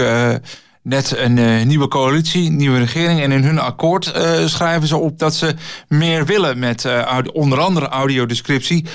net 0.88 1.16
een 1.16 1.66
nieuwe 1.66 1.88
coalitie, 1.88 2.50
nieuwe 2.50 2.78
regering. 2.78 3.20
En 3.20 3.32
in 3.32 3.44
hun 3.44 3.58
akkoord 3.58 4.04
schrijven 4.46 4.88
ze 4.88 4.96
op 4.96 5.18
dat 5.18 5.34
ze 5.34 5.54
meer 5.88 6.26
willen 6.26 6.58
met 6.58 6.86
onder 7.32 7.60
andere 7.60 7.86
audiodescriptie. 7.86 8.86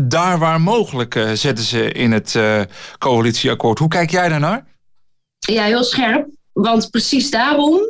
daar 0.00 0.38
waar 0.38 0.60
mogelijk 0.60 1.24
zetten 1.34 1.64
ze 1.64 1.92
in 1.92 2.12
het 2.12 2.38
coalitieakkoord. 2.98 3.78
Hoe 3.78 3.88
kijk 3.88 4.10
jij 4.10 4.28
daarnaar? 4.28 4.64
Ja, 5.38 5.64
heel 5.64 5.84
scherp. 5.84 6.26
Want 6.52 6.90
precies 6.90 7.30
daarom 7.30 7.80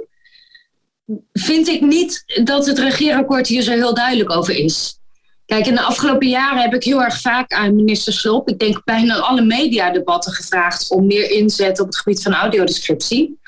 vind 1.33 1.69
ik 1.69 1.81
niet 1.81 2.25
dat 2.45 2.67
het 2.67 2.79
regeerakkoord 2.79 3.47
hier 3.47 3.63
zo 3.63 3.71
heel 3.71 3.95
duidelijk 3.95 4.31
over 4.31 4.57
is. 4.57 5.01
Kijk, 5.47 5.67
in 5.67 5.75
de 5.75 5.83
afgelopen 5.83 6.29
jaren 6.29 6.63
heb 6.63 6.75
ik 6.75 6.85
heel 6.85 7.03
erg 7.03 7.21
vaak 7.21 7.53
aan 7.53 7.75
minister 7.75 8.13
Schulp, 8.13 8.49
ik 8.49 8.59
denk 8.59 8.85
bijna 8.85 9.19
alle 9.19 9.43
mediadebatten 9.43 10.33
gevraagd 10.33 10.91
om 10.91 11.07
meer 11.07 11.31
inzet 11.31 11.81
op 11.81 11.87
het 11.87 11.97
gebied 11.97 12.23
van 12.23 12.35
audiodescriptie. 12.35 13.41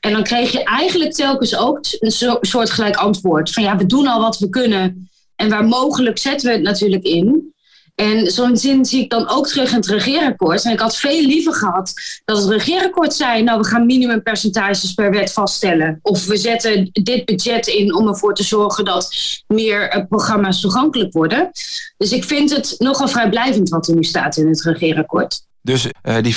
En 0.00 0.12
dan 0.12 0.22
kreeg 0.22 0.52
je 0.52 0.64
eigenlijk 0.64 1.12
telkens 1.12 1.56
ook 1.56 1.78
een 1.98 2.38
soort 2.40 2.70
gelijk 2.70 2.96
antwoord. 2.96 3.50
Van 3.50 3.62
ja, 3.62 3.76
we 3.76 3.86
doen 3.86 4.06
al 4.06 4.20
wat 4.20 4.38
we 4.38 4.48
kunnen. 4.48 5.10
En 5.36 5.48
waar 5.48 5.64
mogelijk 5.64 6.18
zetten 6.18 6.48
we 6.48 6.54
het 6.54 6.62
natuurlijk 6.62 7.04
in. 7.04 7.52
En 7.94 8.30
zo'n 8.30 8.56
zin 8.56 8.84
zie 8.84 9.02
ik 9.02 9.10
dan 9.10 9.28
ook 9.28 9.46
terug 9.46 9.70
in 9.70 9.76
het 9.76 9.86
regeerakkoord. 9.86 10.64
En 10.64 10.72
ik 10.72 10.80
had 10.80 10.96
veel 10.96 11.20
liever 11.26 11.54
gehad 11.54 11.92
dat 12.24 12.38
het 12.38 12.50
regeerakkoord 12.50 13.14
zei: 13.14 13.42
Nou, 13.42 13.60
we 13.60 13.66
gaan 13.66 13.86
minimumpercentages 13.86 14.94
per 14.94 15.10
wet 15.10 15.32
vaststellen. 15.32 15.98
Of 16.02 16.26
we 16.26 16.36
zetten 16.36 16.88
dit 16.92 17.24
budget 17.24 17.66
in 17.66 17.94
om 17.94 18.08
ervoor 18.08 18.34
te 18.34 18.42
zorgen 18.42 18.84
dat 18.84 19.14
meer 19.46 19.88
eh, 19.88 20.06
programma's 20.08 20.60
toegankelijk 20.60 21.12
worden. 21.12 21.50
Dus 21.96 22.12
ik 22.12 22.24
vind 22.24 22.50
het 22.50 22.74
nogal 22.78 23.08
vrijblijvend 23.08 23.68
wat 23.68 23.88
er 23.88 23.94
nu 23.94 24.04
staat 24.04 24.36
in 24.36 24.48
het 24.48 24.62
regeerakkoord. 24.62 25.48
Dus 25.62 25.86
uh, 26.02 26.16
die 26.22 26.34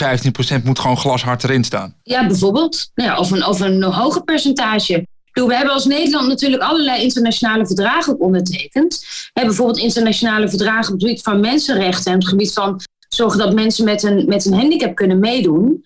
15% 0.62 0.64
moet 0.64 0.80
gewoon 0.80 0.98
glashard 0.98 1.44
erin 1.44 1.64
staan? 1.64 1.96
Ja, 2.04 2.28
bijvoorbeeld. 2.28 2.92
Ja, 2.96 3.18
of, 3.18 3.32
een, 3.32 3.46
of 3.46 3.60
een 3.60 3.84
hoger 3.84 4.24
percentage 4.24 5.06
we 5.34 5.56
hebben 5.56 5.74
als 5.74 5.86
Nederland 5.86 6.28
natuurlijk 6.28 6.62
allerlei 6.62 7.02
internationale 7.02 7.66
verdragen 7.66 8.20
ondertekend. 8.20 9.06
bijvoorbeeld 9.34 9.78
internationale 9.78 10.50
verdragen 10.50 10.94
op 10.94 11.00
het 11.00 11.02
gebied 11.02 11.22
van 11.22 11.40
mensenrechten 11.40 12.12
en 12.12 12.14
op 12.14 12.22
het 12.22 12.30
gebied 12.30 12.54
van 12.54 12.82
zorgen 13.10 13.40
dat 13.40 13.54
mensen 13.54 13.86
met 13.86 14.04
een, 14.04 14.26
met 14.28 14.46
een 14.46 14.54
handicap 14.54 14.96
kunnen 14.96 15.20
meedoen. 15.20 15.86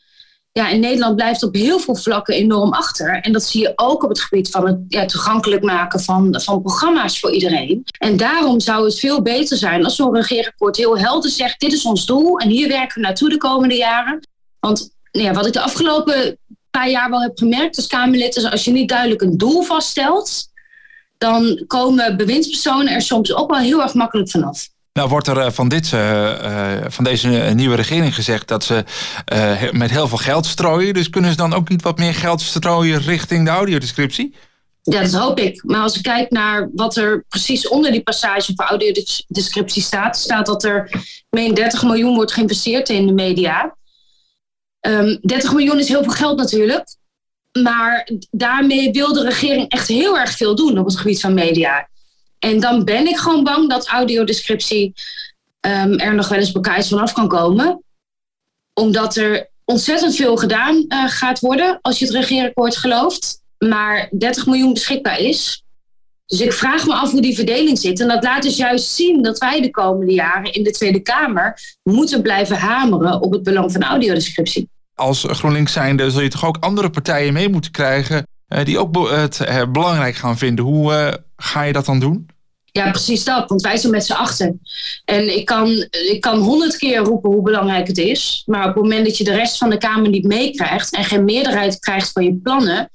Ja, 0.58 0.70
en 0.70 0.80
Nederland 0.80 1.16
blijft 1.16 1.44
op 1.44 1.54
heel 1.54 1.80
veel 1.80 1.96
vlakken 1.96 2.36
enorm 2.36 2.74
achter. 2.74 3.20
En 3.22 3.32
dat 3.32 3.44
zie 3.44 3.62
je 3.62 3.72
ook 3.76 4.04
op 4.04 4.10
het 4.10 4.22
gebied 4.22 4.50
van 4.50 4.68
het 4.68 4.80
ja, 4.88 5.06
toegankelijk 5.06 5.64
maken 5.64 6.00
van, 6.00 6.42
van 6.42 6.62
programma's 6.62 7.20
voor 7.20 7.32
iedereen. 7.32 7.84
En 7.98 8.18
daarom 8.18 8.60
zou 8.60 8.86
het 8.86 9.00
veel 9.00 9.22
beter 9.22 9.58
zijn 9.58 9.84
als 9.84 9.96
zo'n 9.96 10.16
regeerakkoord 10.16 10.78
heel 10.78 10.98
helder 10.98 11.30
zegt: 11.30 11.60
dit 11.60 11.74
is 11.74 11.86
ons 11.86 12.06
doel 12.06 12.40
en 12.40 12.50
hier 12.50 12.68
werken 12.68 13.02
we 13.02 13.08
naartoe 13.08 13.30
de 13.30 13.38
komende 13.38 13.76
jaren. 13.76 14.28
Want 14.60 14.90
ja, 15.12 15.34
wat 15.34 15.46
ik 15.46 15.54
de 15.54 15.62
afgelopen 15.62 16.38
paar 16.70 16.90
jaar 16.90 17.10
wel 17.10 17.22
heb 17.22 17.38
gemerkt 17.38 17.76
als 17.76 17.88
Kamerlid, 17.88 18.36
is 18.36 18.52
als 18.52 18.66
je 18.66 18.72
niet 18.72 18.90
duidelijk 18.90 19.22
een 19.22 19.38
doel 19.38 19.62
vaststelt, 19.62 20.48
dan 21.18 21.64
komen 21.68 22.18
bewindspersonen 22.18 22.94
er 22.94 23.02
soms 23.02 23.34
ook 23.34 23.50
wel 23.50 23.60
heel 23.60 23.82
erg 23.82 23.94
makkelijk 23.94 24.30
vanaf. 24.30 24.68
Nou 24.98 25.10
wordt 25.10 25.28
er 25.28 25.38
eh, 25.38 25.52
van, 25.52 25.68
dit, 25.68 25.92
uh, 25.92 26.78
van 26.88 27.04
deze 27.04 27.28
nieuwe 27.30 27.76
regering 27.76 28.16
gezegd 28.16 28.48
dat 28.48 28.64
ze 28.64 28.84
met 29.72 29.90
heel 29.90 30.08
veel 30.08 30.18
geld 30.18 30.46
strooien. 30.46 30.94
Dus 30.94 31.10
kunnen 31.10 31.32
ze 31.32 31.38
dan 31.38 31.54
ook 31.54 31.70
niet 31.70 31.82
wat 31.82 31.98
meer 31.98 32.14
geld 32.14 32.42
strooien 32.42 33.00
richting 33.00 33.46
de 33.46 33.52
audiodescriptie? 33.52 34.36
Ja, 34.82 35.02
dat 35.02 35.14
hoop 35.14 35.40
ik. 35.40 35.64
Maar 35.64 35.82
als 35.82 35.96
ik 35.96 36.04
kijk 36.04 36.32
naar 36.32 36.70
wat 36.74 36.96
er 36.96 37.24
precies 37.30 37.68
onder 37.68 37.92
die 37.92 38.04
passage 38.04 38.54
voor 38.56 38.66
audiodescriptie 38.66 39.82
staat, 39.82 40.18
staat 40.18 40.46
dat 40.46 40.64
er 40.64 41.04
meen 41.30 41.54
30 41.54 41.84
miljoen 41.84 42.16
wordt 42.16 42.32
geïnvesteerd 42.32 42.90
in 42.90 43.08
de 43.08 43.14
media. 43.14 43.76
30 44.80 45.22
ehm, 45.30 45.56
miljoen 45.56 45.80
is 45.80 45.88
heel 45.88 46.04
veel 46.04 46.12
geld 46.12 46.38
natuurlijk. 46.38 46.96
Maar 47.64 48.10
daarmee 48.32 48.92
wil 48.92 49.14
de 49.14 49.24
regering 49.24 49.70
echt 49.70 49.88
heel 49.88 50.18
erg 50.18 50.32
veel 50.32 50.56
doen 50.56 50.78
op 50.78 50.86
het 50.86 50.98
gebied 50.98 51.22
van 51.22 51.34
media. 51.34 51.88
En 52.40 52.60
dan 52.60 52.84
ben 52.84 53.08
ik 53.08 53.18
gewoon 53.18 53.44
bang 53.44 53.70
dat 53.70 53.88
audiodescriptie 53.88 54.94
um, 55.62 56.00
er 56.00 56.16
nog 56.16 56.28
wel 56.28 56.40
eens 56.40 56.52
bekijks 56.52 56.90
vanaf 56.90 57.14
kan 57.14 57.28
komen. 57.28 57.84
Omdat 58.74 59.16
er 59.16 59.50
ontzettend 59.66 60.16
veel 60.16 60.38
gedaan 60.38 60.86
uh, 60.88 61.08
gaat 61.08 61.40
worden 61.40 61.80
als 61.82 62.00
je 62.00 62.06
het 62.06 62.14
regeerakkoord 62.14 62.78
gelooft. 62.78 63.42
Maar 63.58 64.10
30 64.12 64.46
miljoen 64.46 64.74
beschikbaar 64.74 65.20
is. 65.20 65.64
Dus 66.26 66.42
ik 66.42 66.54
vraag 66.54 66.86
me 66.86 66.94
af 66.94 67.12
hoe 67.12 67.22
die 67.22 67.36
verdeling 67.36 67.80
zit. 67.80 68.00
En 68.00 68.08
dat 68.08 68.24
laat 68.24 68.44
dus 68.44 68.58
juist 68.58 68.90
zien 68.90 69.22
dat 69.22 69.38
wij 69.38 69.62
de 69.62 69.70
komende 69.70 70.14
jaren 70.14 70.54
in 70.54 70.64
de 70.64 70.72
Tweede 70.72 71.00
Kamer 71.00 71.60
moeten 71.84 72.22
blijven 72.22 72.58
hameren 72.58 73.22
op 73.22 73.32
het 73.32 73.44
belang 73.44 73.72
van 73.72 73.84
audiodescriptie. 73.84 74.70
Als 74.94 75.24
GroenLinks 75.28 75.74
zijnde 75.74 76.12
zul 76.12 76.22
je 76.22 76.30
toch 76.30 76.46
ook 76.46 76.58
andere 76.60 76.90
partijen 76.90 77.34
mee 77.34 77.50
moeten 77.50 77.72
krijgen 77.72 78.18
eh, 78.18 78.37
die 78.48 78.80
ook 78.80 79.10
het 79.10 79.40
eh, 79.40 79.72
belangrijk 79.72 80.16
gaan 80.16 80.38
vinden. 80.38 80.66
Hoe 80.66 80.94
eh, 80.94 81.14
ga 81.38 81.62
je 81.62 81.74
dat 81.74 81.86
dan 81.86 82.00
doen? 82.00 82.30
Ja, 82.66 82.90
precies 82.90 83.24
dat. 83.24 83.50
Want 83.50 83.62
wij 83.62 83.78
zijn 83.78 83.92
met 83.92 84.06
z'n 84.06 84.14
achten. 84.14 84.62
En 85.06 85.38
ik 85.38 85.46
kan, 85.46 85.88
ik 85.90 86.22
kan 86.22 86.40
honderd 86.40 86.78
keer 86.78 86.98
roepen 86.98 87.32
hoe 87.32 87.42
belangrijk 87.42 87.88
het 87.88 87.98
is. 87.98 88.44
Maar 88.46 88.68
op 88.68 88.74
het 88.74 88.84
moment 88.84 89.06
dat 89.06 89.18
je 89.18 89.24
de 89.24 89.36
rest 89.36 89.58
van 89.58 89.70
de 89.70 89.78
Kamer 89.78 90.10
niet 90.10 90.26
meekrijgt 90.26 90.96
en 90.96 91.06
geen 91.06 91.24
meerderheid 91.24 91.80
krijgt 91.80 92.12
van 92.12 92.24
je 92.24 92.36
plannen, 92.36 92.90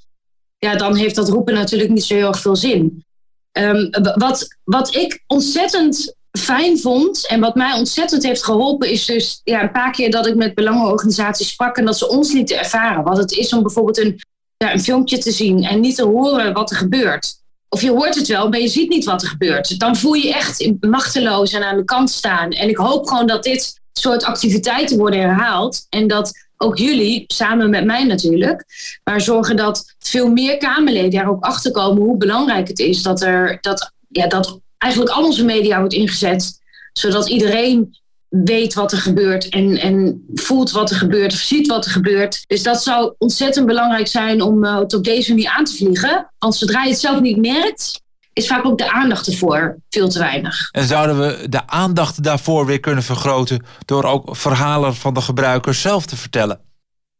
ja, 0.57 0.75
dan 0.75 0.95
heeft 0.95 1.15
dat 1.15 1.29
roepen 1.29 1.53
natuurlijk 1.53 1.91
niet 1.91 2.03
zo 2.03 2.15
heel 2.15 2.27
erg 2.27 2.39
veel 2.39 2.55
zin. 2.55 3.05
Um, 3.51 3.89
wat, 4.15 4.57
wat 4.63 4.95
ik 4.95 5.23
ontzettend 5.27 6.15
fijn 6.31 6.79
vond 6.79 7.27
en 7.27 7.39
wat 7.39 7.55
mij 7.55 7.73
ontzettend 7.73 8.23
heeft 8.23 8.43
geholpen, 8.43 8.89
is 8.89 9.05
dus 9.05 9.41
ja, 9.43 9.61
een 9.61 9.71
paar 9.71 9.91
keer 9.91 10.11
dat 10.11 10.27
ik 10.27 10.35
met 10.35 10.55
belangenorganisaties 10.55 11.49
sprak 11.49 11.77
en 11.77 11.85
dat 11.85 11.97
ze 11.97 12.09
ons 12.09 12.31
lieten 12.31 12.59
ervaren 12.59 13.03
wat 13.03 13.17
het 13.17 13.31
is 13.31 13.53
om 13.53 13.61
bijvoorbeeld 13.61 13.97
een, 13.97 14.21
een 14.71 14.83
filmpje 14.83 15.17
te 15.17 15.31
zien 15.31 15.63
en 15.63 15.79
niet 15.79 15.95
te 15.95 16.05
horen 16.05 16.53
wat 16.53 16.71
er 16.71 16.77
gebeurt. 16.77 17.41
Of 17.69 17.81
je 17.81 17.91
hoort 17.91 18.15
het 18.15 18.27
wel, 18.27 18.49
maar 18.49 18.59
je 18.59 18.67
ziet 18.67 18.89
niet 18.89 19.05
wat 19.05 19.21
er 19.21 19.27
gebeurt. 19.27 19.79
Dan 19.79 19.95
voel 19.95 20.13
je 20.13 20.27
je 20.27 20.33
echt 20.33 20.71
machteloos 20.79 21.53
en 21.53 21.63
aan 21.63 21.77
de 21.77 21.83
kant 21.83 22.09
staan. 22.09 22.49
En 22.49 22.69
ik 22.69 22.77
hoop 22.77 23.07
gewoon 23.07 23.27
dat 23.27 23.43
dit 23.43 23.81
soort 23.93 24.23
activiteiten 24.23 24.97
worden 24.97 25.19
herhaald. 25.19 25.85
En 25.89 26.07
dat 26.07 26.31
ook 26.57 26.77
jullie, 26.77 27.23
samen 27.27 27.69
met 27.69 27.85
mij 27.85 28.03
natuurlijk, 28.03 28.65
maar 29.03 29.21
zorgen 29.21 29.55
dat 29.55 29.95
veel 29.99 30.29
meer 30.29 30.57
Kamerleden 30.57 31.19
er 31.19 31.29
ook 31.29 31.43
achter 31.43 31.71
komen 31.71 32.03
hoe 32.03 32.17
belangrijk 32.17 32.67
het 32.67 32.79
is 32.79 33.01
dat, 33.01 33.21
er, 33.21 33.57
dat, 33.61 33.91
ja, 34.07 34.27
dat 34.27 34.59
eigenlijk 34.77 35.13
al 35.13 35.25
onze 35.25 35.45
media 35.45 35.79
wordt 35.79 35.93
ingezet, 35.93 36.61
zodat 36.93 37.29
iedereen 37.29 37.97
weet 38.41 38.73
wat 38.73 38.91
er 38.91 38.97
gebeurt 38.97 39.49
en, 39.49 39.77
en 39.77 40.25
voelt 40.33 40.71
wat 40.71 40.89
er 40.89 40.95
gebeurt 40.95 41.33
of 41.33 41.39
ziet 41.39 41.67
wat 41.67 41.85
er 41.85 41.91
gebeurt. 41.91 42.43
Dus 42.47 42.63
dat 42.63 42.83
zou 42.83 43.13
ontzettend 43.17 43.65
belangrijk 43.65 44.07
zijn 44.07 44.41
om 44.41 44.63
uh, 44.63 44.79
het 44.79 44.93
op 44.93 45.03
deze 45.03 45.29
manier 45.29 45.49
aan 45.49 45.63
te 45.63 45.75
vliegen. 45.75 46.31
Want 46.39 46.55
zodra 46.55 46.83
je 46.83 46.89
het 46.89 46.99
zelf 46.99 47.19
niet 47.19 47.37
merkt, 47.37 48.01
is 48.33 48.47
vaak 48.47 48.65
ook 48.65 48.77
de 48.77 48.91
aandacht 48.91 49.27
ervoor 49.27 49.77
veel 49.89 50.09
te 50.09 50.19
weinig. 50.19 50.69
En 50.71 50.85
zouden 50.87 51.19
we 51.19 51.49
de 51.49 51.67
aandacht 51.67 52.23
daarvoor 52.23 52.65
weer 52.65 52.79
kunnen 52.79 53.03
vergroten 53.03 53.65
door 53.85 54.03
ook 54.03 54.35
verhalen 54.35 54.95
van 54.95 55.13
de 55.13 55.21
gebruikers 55.21 55.81
zelf 55.81 56.05
te 56.05 56.15
vertellen? 56.15 56.59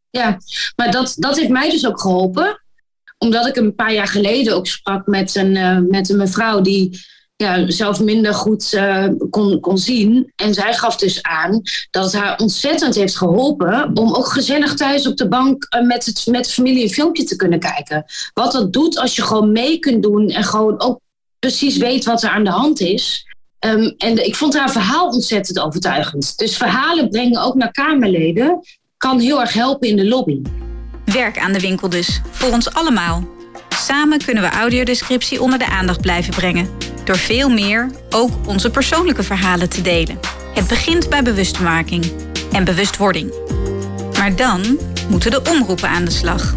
Ja, 0.10 0.38
maar 0.75 0.91
dat, 0.91 1.15
dat 1.17 1.38
heeft 1.38 1.50
mij 1.50 1.70
dus 1.70 1.88
ook 1.88 2.01
geholpen. 2.01 2.62
Omdat 3.17 3.48
ik 3.48 3.55
een 3.55 3.75
paar 3.75 3.93
jaar 3.93 4.08
geleden 4.08 4.55
ook 4.55 4.67
sprak 4.67 5.08
met 5.08 5.36
een, 5.36 5.55
uh, 5.55 5.77
met 5.89 6.10
een 6.10 6.17
mevrouw 6.17 6.62
die 6.62 7.01
ja, 7.35 7.71
zelf 7.71 7.99
minder 7.99 8.33
goed 8.33 8.73
uh, 8.73 9.07
kon, 9.29 9.59
kon 9.59 9.77
zien. 9.77 10.31
En 10.35 10.53
zij 10.53 10.73
gaf 10.73 10.95
dus 10.95 11.21
aan 11.21 11.61
dat 11.89 12.03
het 12.03 12.13
haar 12.13 12.39
ontzettend 12.39 12.95
heeft 12.95 13.17
geholpen 13.17 13.91
om 13.93 14.13
ook 14.13 14.27
gezellig 14.27 14.73
thuis 14.73 15.07
op 15.07 15.17
de 15.17 15.27
bank 15.27 15.67
uh, 15.75 15.87
met, 15.87 16.05
het, 16.05 16.25
met 16.27 16.45
de 16.45 16.51
familie 16.51 16.83
een 16.83 16.89
filmpje 16.89 17.23
te 17.23 17.35
kunnen 17.35 17.59
kijken. 17.59 18.05
Wat 18.33 18.51
dat 18.51 18.73
doet 18.73 18.99
als 18.99 19.15
je 19.15 19.21
gewoon 19.21 19.51
mee 19.51 19.79
kunt 19.79 20.03
doen 20.03 20.29
en 20.29 20.43
gewoon 20.43 20.81
ook 20.81 20.99
precies 21.39 21.77
weet 21.77 22.05
wat 22.05 22.23
er 22.23 22.29
aan 22.29 22.43
de 22.43 22.49
hand 22.49 22.79
is. 22.79 23.25
Um, 23.65 23.93
en 23.97 24.25
ik 24.25 24.35
vond 24.35 24.57
haar 24.57 24.71
verhaal 24.71 25.07
ontzettend 25.07 25.59
overtuigend. 25.59 26.37
Dus 26.37 26.57
verhalen 26.57 27.09
brengen 27.09 27.41
ook 27.41 27.55
naar 27.55 27.71
Kamerleden 27.71 28.59
kan 28.97 29.19
heel 29.19 29.41
erg 29.41 29.53
helpen 29.53 29.87
in 29.87 29.95
de 29.95 30.07
lobby. 30.07 30.41
Werk 31.05 31.37
aan 31.37 31.53
de 31.53 31.59
winkel 31.59 31.89
dus, 31.89 32.21
voor 32.31 32.51
ons 32.51 32.73
allemaal. 32.73 33.27
Samen 33.69 34.25
kunnen 34.25 34.43
we 34.43 34.49
audiodescriptie 34.49 35.41
onder 35.41 35.59
de 35.59 35.67
aandacht 35.67 36.01
blijven 36.01 36.33
brengen. 36.33 36.92
Door 37.03 37.17
veel 37.17 37.50
meer 37.50 37.89
ook 38.10 38.31
onze 38.45 38.69
persoonlijke 38.69 39.24
verhalen 39.24 39.69
te 39.69 39.81
delen. 39.81 40.19
Het 40.53 40.67
begint 40.67 41.10
bij 41.10 41.24
bewustmaking 41.24 42.12
en 42.51 42.63
bewustwording. 42.63 43.33
Maar 44.17 44.36
dan 44.36 44.77
moeten 45.10 45.31
de 45.31 45.41
omroepen 45.50 45.89
aan 45.89 46.05
de 46.05 46.12
slag. 46.12 46.55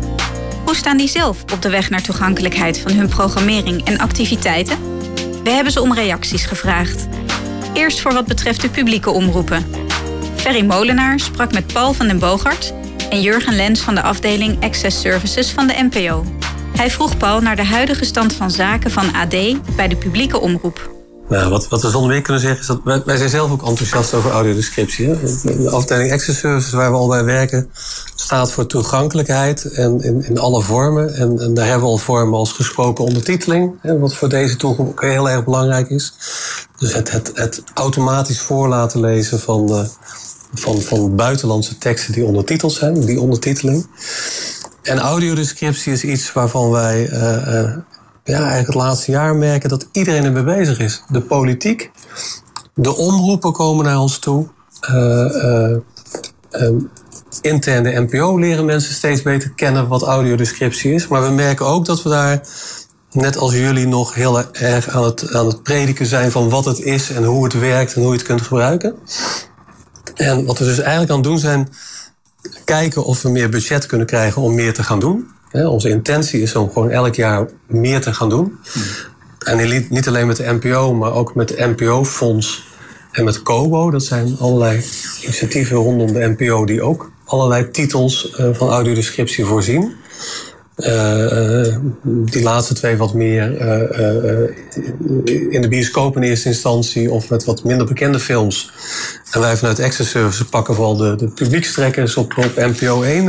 Hoe 0.65 0.77
staan 0.77 0.97
die 0.97 1.09
zelf 1.09 1.43
op 1.53 1.63
de 1.63 1.71
weg 1.71 1.91
naar 1.91 2.03
toegankelijkheid 2.03 2.79
van 2.79 2.93
hun 2.93 3.09
programmering 3.09 3.85
en 3.85 3.99
activiteiten? 3.99 4.79
We 5.43 5.51
hebben 5.51 5.73
ze 5.73 5.81
om 5.81 5.95
reacties 5.95 6.45
gevraagd. 6.45 7.07
Eerst 7.73 8.01
voor 8.01 8.13
wat 8.13 8.27
betreft 8.27 8.61
de 8.61 8.69
publieke 8.69 9.11
omroepen. 9.11 9.67
Ferry 10.37 10.65
Molenaar 10.65 11.21
sprak 11.21 11.53
met 11.53 11.73
Paul 11.73 11.93
van 11.93 12.07
den 12.07 12.19
Bogart 12.19 12.75
en 13.11 13.21
Jurgen 13.21 13.57
Lens 13.57 13.81
van 13.81 13.95
de 13.95 14.03
afdeling 14.03 14.65
Access 14.65 15.01
Services 15.01 15.51
van 15.51 15.67
de 15.67 15.89
NPO. 15.91 16.25
Hij 16.77 16.91
vroeg 16.91 17.17
Paul 17.17 17.41
naar 17.41 17.57
de 17.57 17.65
huidige 17.65 18.05
stand 18.05 18.33
van 18.33 18.51
zaken 18.51 18.91
van 18.91 19.15
AD 19.15 19.31
bij 19.77 19.89
de 19.89 19.97
publieke 19.97 20.41
omroep. 20.41 20.91
Nou, 21.29 21.51
wat, 21.51 21.69
wat 21.69 21.83
we 21.83 21.91
zonder 21.91 22.11
meer 22.11 22.23
kunnen 22.23 22.43
zeggen 22.43 22.61
is 22.61 22.67
dat 22.67 22.81
wij, 22.85 23.03
wij 23.05 23.17
zijn 23.17 23.29
zelf 23.29 23.51
ook 23.51 23.67
enthousiast 23.67 24.15
over 24.15 24.31
audiodescriptie. 24.31 25.07
De 25.43 25.71
afdeling 25.71 26.13
Access 26.13 26.39
Services 26.39 26.73
waar 26.73 26.91
we 26.91 26.97
al 26.97 27.09
bij 27.09 27.25
werken 27.25 27.71
staat 28.15 28.53
voor 28.53 28.67
toegankelijkheid 28.67 29.65
en 29.65 30.01
in, 30.01 30.25
in 30.25 30.39
alle 30.39 30.63
vormen. 30.63 31.15
En, 31.15 31.39
en, 31.39 31.55
daar 31.55 31.67
hebben 31.67 31.85
we 31.85 31.91
al 31.93 31.99
vormen 31.99 32.39
als 32.39 32.53
gesproken 32.53 33.05
ondertiteling, 33.05 33.75
hè, 33.83 33.99
wat 33.99 34.15
voor 34.15 34.29
deze 34.29 34.57
doelgroep 34.57 34.89
ook 34.89 35.03
heel 35.03 35.31
erg 35.31 35.45
belangrijk 35.45 35.91
is. 35.91 36.13
Dus 36.79 36.95
het, 36.95 37.11
het, 37.11 37.31
het 37.35 37.63
automatisch 37.75 38.41
voor 38.41 38.69
laten 38.69 39.01
lezen 39.01 39.41
van, 39.41 39.67
de, 39.67 39.89
van, 40.55 40.81
van 40.81 41.17
buitenlandse 41.17 41.79
teksten 41.79 42.13
die 42.13 42.25
ondertiteld 42.25 42.73
zijn, 42.73 43.01
die 43.01 43.21
ondertiteling. 43.21 43.87
En 44.87 44.99
audiodescriptie 44.99 45.93
is 45.93 46.05
iets 46.05 46.33
waarvan 46.33 46.71
wij 46.71 47.09
uh, 47.09 47.21
uh, 47.21 47.77
ja, 48.25 48.39
eigenlijk 48.39 48.67
het 48.67 48.75
laatste 48.75 49.11
jaar 49.11 49.37
merken 49.37 49.69
dat 49.69 49.89
iedereen 49.93 50.25
ermee 50.25 50.43
bezig 50.43 50.79
is. 50.79 51.03
De 51.09 51.21
politiek, 51.21 51.91
de 52.75 52.97
omroepen 52.97 53.53
komen 53.53 53.85
naar 53.85 53.99
ons 53.99 54.19
toe. 54.19 54.47
Uh, 54.91 55.77
um, 56.51 56.91
intern 57.41 57.83
de 57.83 58.01
NPO 58.01 58.39
leren 58.39 58.65
mensen 58.65 58.95
steeds 58.95 59.23
beter 59.23 59.51
kennen 59.51 59.89
wat 59.89 60.03
audiodescriptie 60.03 60.93
is. 60.93 61.09
Maar 61.09 61.23
we 61.23 61.31
merken 61.31 61.67
ook 61.67 61.85
dat 61.85 62.03
we 62.03 62.09
daar, 62.09 62.41
net 63.13 63.37
als 63.37 63.53
jullie, 63.53 63.87
nog 63.87 64.15
heel 64.15 64.53
erg 64.53 64.89
aan 64.89 65.05
het, 65.05 65.35
aan 65.35 65.47
het 65.47 65.63
prediken 65.63 66.07
zijn 66.07 66.31
van 66.31 66.49
wat 66.49 66.65
het 66.65 66.81
is 66.81 67.11
en 67.11 67.25
hoe 67.25 67.45
het 67.45 67.59
werkt 67.59 67.95
en 67.95 68.01
hoe 68.01 68.11
je 68.11 68.17
het 68.17 68.27
kunt 68.27 68.43
gebruiken. 68.43 68.95
En 70.15 70.45
wat 70.45 70.59
we 70.59 70.65
dus 70.65 70.79
eigenlijk 70.79 71.11
aan 71.11 71.17
het 71.17 71.27
doen 71.27 71.39
zijn 71.39 71.69
kijken 72.65 73.05
of 73.05 73.23
we 73.23 73.29
meer 73.29 73.49
budget 73.49 73.87
kunnen 73.87 74.07
krijgen 74.07 74.43
om 74.43 74.55
meer 74.55 74.75
te 74.75 74.83
gaan 74.83 75.01
doen. 75.01 75.29
onze 75.53 75.89
intentie 75.89 76.41
is 76.41 76.57
om 76.57 76.71
gewoon 76.73 76.91
elk 76.91 77.15
jaar 77.15 77.49
meer 77.67 78.01
te 78.01 78.15
gaan 78.15 78.29
doen. 78.29 78.59
En 79.45 79.87
niet 79.91 80.09
alleen 80.09 80.27
met 80.27 80.37
de 80.37 80.59
NPO, 80.61 80.95
maar 80.95 81.13
ook 81.13 81.35
met 81.35 81.49
de 81.49 81.75
NPO-fonds 81.77 82.67
en 83.13 83.25
met 83.25 83.43
COBO. 83.43 83.91
Dat 83.91 84.05
zijn 84.05 84.37
allerlei 84.39 84.85
initiatieven 85.23 85.77
rondom 85.77 86.13
de 86.13 86.35
NPO 86.39 86.65
die 86.65 86.83
ook 86.83 87.11
allerlei 87.25 87.71
titels 87.71 88.33
uh, 88.41 88.49
van 88.53 88.69
audiodescriptie 88.69 89.45
voorzien. 89.45 89.95
Uh, 90.77 91.65
uh, 91.65 91.77
die 92.05 92.43
laatste 92.43 92.75
twee 92.75 92.97
wat 92.97 93.15
meer 93.15 93.61
in 95.51 95.63
de 95.63 95.69
bioscoop 95.69 96.17
in 96.17 96.23
eerste 96.23 96.49
instantie 96.49 97.11
of 97.11 97.31
met 97.31 97.45
wat 97.45 97.65
minder 97.65 97.87
bekende 97.87 98.21
films. 98.21 98.71
En 99.31 99.41
wij 99.41 99.57
vanuit 99.57 99.81
Access 99.81 100.11
Services 100.11 100.47
pakken 100.47 100.75
vooral 100.75 100.97
de, 100.97 101.17
de 101.17 101.29
publiekstrekkers 101.29 102.17
op, 102.17 102.39
op 102.39 102.53
NPO 102.57 103.03
1. 103.03 103.25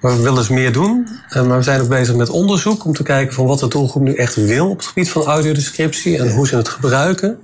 maar 0.00 0.16
we 0.16 0.22
willen 0.22 0.34
dus 0.34 0.48
meer 0.48 0.72
doen. 0.72 1.08
maar 1.34 1.56
we 1.56 1.62
zijn 1.62 1.80
ook 1.80 1.88
bezig 1.88 2.14
met 2.14 2.30
onderzoek 2.30 2.84
om 2.84 2.94
te 2.94 3.02
kijken 3.02 3.34
van 3.34 3.46
wat 3.46 3.58
de 3.58 3.68
doelgroep 3.68 4.02
nu 4.02 4.14
echt 4.14 4.34
wil 4.34 4.68
op 4.68 4.76
het 4.76 4.86
gebied 4.86 5.10
van 5.10 5.24
audiodescriptie 5.24 6.18
en 6.18 6.32
hoe 6.32 6.46
ze 6.46 6.56
het 6.56 6.68
gebruiken. 6.68 7.38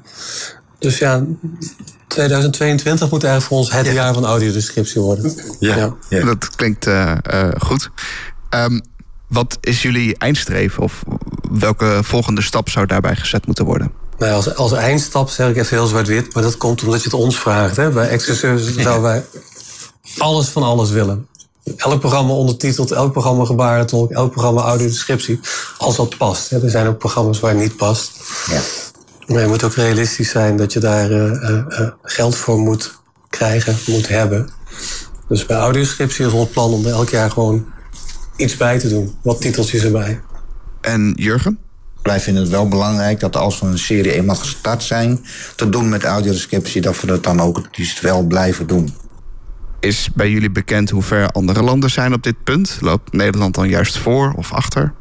Dus 0.78 0.98
ja, 0.98 1.24
2022 2.06 3.10
moet 3.10 3.24
eigenlijk 3.24 3.52
voor 3.52 3.58
ons 3.58 3.72
het 3.72 3.94
jaar 3.94 4.14
van 4.14 4.24
audiodescriptie 4.24 5.00
worden. 5.00 5.34
Ja, 5.58 5.94
ja. 6.08 6.24
dat 6.24 6.56
klinkt 6.56 6.86
uh, 6.86 7.16
uh, 7.32 7.48
goed. 7.58 7.90
Um, 8.50 8.80
wat 9.28 9.58
is 9.60 9.82
jullie 9.82 10.16
eindstreven 10.18 10.82
of 10.82 11.02
welke 11.50 12.00
volgende 12.02 12.42
stap 12.42 12.68
zou 12.68 12.86
daarbij 12.86 13.16
gezet 13.16 13.46
moeten 13.46 13.64
worden? 13.64 13.92
Nou, 14.18 14.32
als, 14.32 14.54
als 14.54 14.72
eindstap 14.72 15.28
zeg 15.28 15.48
ik 15.48 15.56
even 15.56 15.76
heel 15.76 15.86
zwart-wit, 15.86 16.34
maar 16.34 16.42
dat 16.42 16.56
komt 16.56 16.82
omdat 16.82 17.02
je 17.02 17.10
het 17.10 17.18
ons 17.18 17.38
vraagt. 17.38 17.76
Hè? 17.76 17.90
Bij 17.90 18.12
Access 18.12 18.38
Services 18.38 18.76
zouden 18.76 19.02
wij 19.02 19.24
alles 20.18 20.48
van 20.48 20.62
alles 20.62 20.90
willen. 20.90 21.26
Elk 21.76 22.00
programma 22.00 22.32
ondertiteld, 22.32 22.90
elk 22.90 23.12
programma 23.12 23.44
gebarentolk, 23.44 24.10
elk 24.10 24.30
programma 24.30 24.62
audiodescriptie. 24.62 25.40
Als 25.78 25.96
dat 25.96 26.16
past. 26.16 26.50
Hè? 26.50 26.62
Er 26.62 26.70
zijn 26.70 26.86
ook 26.86 26.98
programma's 26.98 27.40
waar 27.40 27.50
het 27.50 27.60
niet 27.60 27.76
past. 27.76 28.12
Ja. 28.50 28.60
Maar 29.26 29.42
je 29.42 29.48
moet 29.48 29.64
ook 29.64 29.74
realistisch 29.74 30.30
zijn 30.30 30.56
dat 30.56 30.72
je 30.72 30.80
daar 30.80 31.10
uh, 31.10 31.52
uh, 31.52 31.88
geld 32.02 32.36
voor 32.36 32.58
moet 32.58 33.00
krijgen, 33.28 33.76
moet 33.86 34.08
hebben. 34.08 34.48
Dus 35.28 35.46
bij 35.46 35.56
audioscriptie 35.56 36.26
is 36.26 36.32
ons 36.32 36.48
plan 36.48 36.72
om 36.72 36.86
er 36.86 36.92
elk 36.92 37.08
jaar 37.08 37.30
gewoon 37.30 37.66
iets 38.38 38.56
bij 38.56 38.78
te 38.78 38.88
doen. 38.88 39.14
Wat 39.22 39.40
titeltjes 39.40 39.84
erbij. 39.84 40.20
En 40.80 41.12
Jurgen? 41.16 41.58
Wij 42.02 42.20
vinden 42.20 42.42
het 42.42 42.50
wel 42.50 42.68
belangrijk 42.68 43.20
dat 43.20 43.36
als 43.36 43.60
we 43.60 43.66
een 43.66 43.78
serie 43.78 44.12
eenmaal 44.12 44.36
gestart 44.36 44.82
zijn... 44.82 45.24
te 45.56 45.68
doen 45.68 45.88
met 45.88 46.04
audiodescriptie, 46.04 46.80
dat 46.80 47.00
we 47.00 47.06
dat 47.06 47.24
dan 47.24 47.40
ook 47.40 47.56
het 47.56 47.78
liefst 47.78 48.00
wel 48.00 48.22
blijven 48.22 48.66
doen. 48.66 48.94
Is 49.80 50.08
bij 50.14 50.30
jullie 50.30 50.50
bekend 50.50 50.90
hoe 50.90 51.02
ver 51.02 51.28
andere 51.28 51.62
landen 51.62 51.90
zijn 51.90 52.12
op 52.12 52.22
dit 52.22 52.44
punt? 52.44 52.78
Loopt 52.80 53.12
Nederland 53.12 53.54
dan 53.54 53.68
juist 53.68 53.98
voor 53.98 54.32
of 54.36 54.52
achter? 54.52 54.94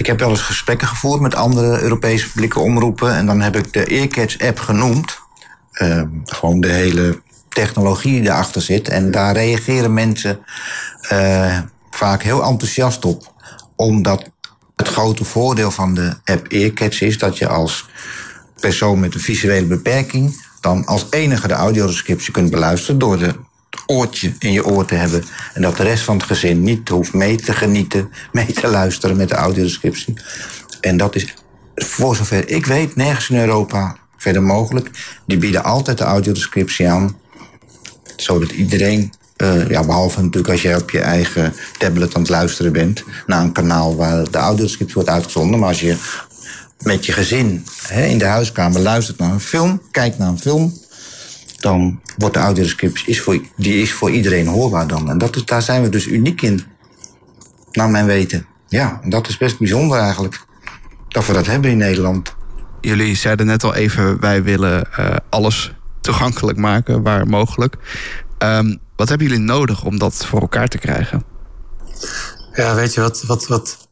ik 0.00 0.06
heb 0.06 0.18
wel 0.18 0.30
eens 0.30 0.40
gesprekken 0.40 0.88
gevoerd 0.88 1.20
met 1.20 1.34
andere 1.34 1.80
Europese 1.80 2.30
publieke 2.30 2.60
omroepen. 2.60 3.14
En 3.14 3.26
dan 3.26 3.40
heb 3.40 3.56
ik 3.56 3.72
de 3.72 3.84
Earcatch-app 3.84 4.58
genoemd. 4.58 5.18
Uh, 5.82 6.02
gewoon 6.24 6.60
de 6.60 6.68
hele 6.68 7.20
technologie 7.48 8.20
die 8.20 8.30
erachter 8.30 8.62
zit. 8.62 8.88
En 8.88 9.10
daar 9.10 9.34
reageren 9.34 9.94
mensen 9.94 10.38
uh, 11.12 11.58
vaak 11.90 12.22
heel 12.22 12.44
enthousiast 12.44 13.04
op. 13.04 13.34
Omdat 13.76 14.30
het 14.76 14.88
grote 14.88 15.24
voordeel 15.24 15.70
van 15.70 15.94
de 15.94 16.14
app 16.24 16.46
Earcatch 16.46 17.00
is 17.00 17.18
dat 17.18 17.38
je 17.38 17.48
als 17.48 17.88
persoon 18.60 19.00
met 19.00 19.14
een 19.14 19.20
visuele 19.20 19.66
beperking 19.66 20.48
dan 20.60 20.84
als 20.86 21.06
enige 21.10 21.48
de 21.48 21.54
audiodescriptie 21.54 22.32
kunt 22.32 22.50
beluisteren 22.50 22.98
door 22.98 23.18
de 23.18 23.34
oortje 23.86 24.32
in 24.38 24.52
je 24.52 24.66
oor 24.66 24.84
te 24.84 24.94
hebben. 24.94 25.24
En 25.54 25.62
dat 25.62 25.76
de 25.76 25.82
rest 25.82 26.04
van 26.04 26.16
het 26.16 26.26
gezin 26.26 26.62
niet 26.62 26.88
hoeft 26.88 27.12
mee 27.12 27.36
te 27.36 27.52
genieten, 27.52 28.10
mee 28.32 28.52
te 28.52 28.66
luisteren 28.68 29.16
met 29.16 29.28
de 29.28 29.34
audiodescriptie. 29.34 30.14
En 30.80 30.96
dat 30.96 31.14
is, 31.14 31.34
voor 31.74 32.16
zover 32.16 32.48
ik 32.48 32.66
weet, 32.66 32.96
nergens 32.96 33.30
in 33.30 33.36
Europa 33.36 33.96
verder 34.16 34.42
mogelijk. 34.42 34.90
Die 35.26 35.38
bieden 35.38 35.64
altijd 35.64 35.98
de 35.98 36.04
audiodescriptie 36.04 36.88
aan, 36.88 37.16
zodat 38.16 38.50
iedereen, 38.50 39.12
uh, 39.42 39.68
ja, 39.68 39.84
behalve 39.84 40.20
natuurlijk 40.20 40.52
als 40.52 40.62
je 40.62 40.76
op 40.76 40.90
je 40.90 41.00
eigen 41.00 41.52
tablet 41.78 42.14
aan 42.14 42.20
het 42.20 42.30
luisteren 42.30 42.72
bent, 42.72 43.04
naar 43.26 43.42
een 43.42 43.52
kanaal 43.52 43.96
waar 43.96 44.30
de 44.30 44.38
audiodescriptie 44.38 44.94
wordt 44.94 45.10
uitgezonden. 45.10 45.60
Maar 45.60 45.68
als 45.68 45.80
je 45.80 45.96
met 46.82 47.06
je 47.06 47.12
gezin 47.12 47.64
hè, 47.86 48.04
in 48.04 48.18
de 48.18 48.24
huiskamer 48.24 48.80
luistert 48.80 49.18
naar 49.18 49.32
een 49.32 49.40
film, 49.40 49.82
kijkt 49.90 50.18
naar 50.18 50.28
een 50.28 50.38
film, 50.38 50.72
dan 51.56 52.00
wordt 52.16 52.34
de 52.34 52.40
audiodescriptie 52.40 53.08
is 53.08 53.20
voor, 53.20 53.40
die 53.56 53.82
is 53.82 53.92
voor 53.92 54.10
iedereen 54.10 54.46
hoorbaar 54.46 54.86
dan. 54.86 55.10
En 55.10 55.18
dat 55.18 55.42
daar 55.44 55.62
zijn 55.62 55.82
we 55.82 55.88
dus 55.88 56.06
uniek 56.06 56.42
in, 56.42 56.62
naar 57.72 57.90
mijn 57.90 58.06
weten. 58.06 58.46
Ja, 58.68 59.00
en 59.02 59.10
dat 59.10 59.28
is 59.28 59.36
best 59.36 59.58
bijzonder 59.58 59.98
eigenlijk, 59.98 60.44
dat 61.08 61.26
we 61.26 61.32
dat 61.32 61.46
hebben 61.46 61.70
in 61.70 61.76
Nederland. 61.76 62.34
Jullie 62.80 63.16
zeiden 63.16 63.46
net 63.46 63.64
al 63.64 63.74
even, 63.74 64.20
wij 64.20 64.42
willen 64.42 64.88
uh, 64.98 65.16
alles 65.30 65.72
toegankelijk 66.00 66.58
maken 66.58 67.02
waar 67.02 67.26
mogelijk. 67.26 67.76
Um, 68.42 68.78
wat 68.96 69.08
hebben 69.08 69.26
jullie 69.26 69.42
nodig 69.42 69.84
om 69.84 69.98
dat 69.98 70.26
voor 70.26 70.40
elkaar 70.40 70.68
te 70.68 70.78
krijgen? 70.78 71.24
Ja, 72.54 72.74
weet 72.74 72.94
je 72.94 73.00
wat, 73.00 73.22
wat, 73.22 73.46
wat 73.46 73.88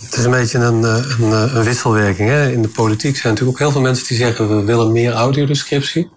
het 0.00 0.16
is 0.18 0.24
een 0.24 0.30
beetje 0.30 0.58
een, 0.58 0.82
een, 0.82 1.56
een 1.56 1.64
wisselwerking. 1.64 2.28
Hè? 2.28 2.50
In 2.50 2.62
de 2.62 2.68
politiek 2.68 3.16
zijn 3.16 3.32
natuurlijk 3.32 3.58
ook 3.58 3.64
heel 3.66 3.72
veel 3.72 3.80
mensen 3.80 4.06
die 4.06 4.16
zeggen... 4.16 4.56
we 4.56 4.64
willen 4.64 4.92
meer 4.92 5.12
audiodescriptie. 5.12 6.10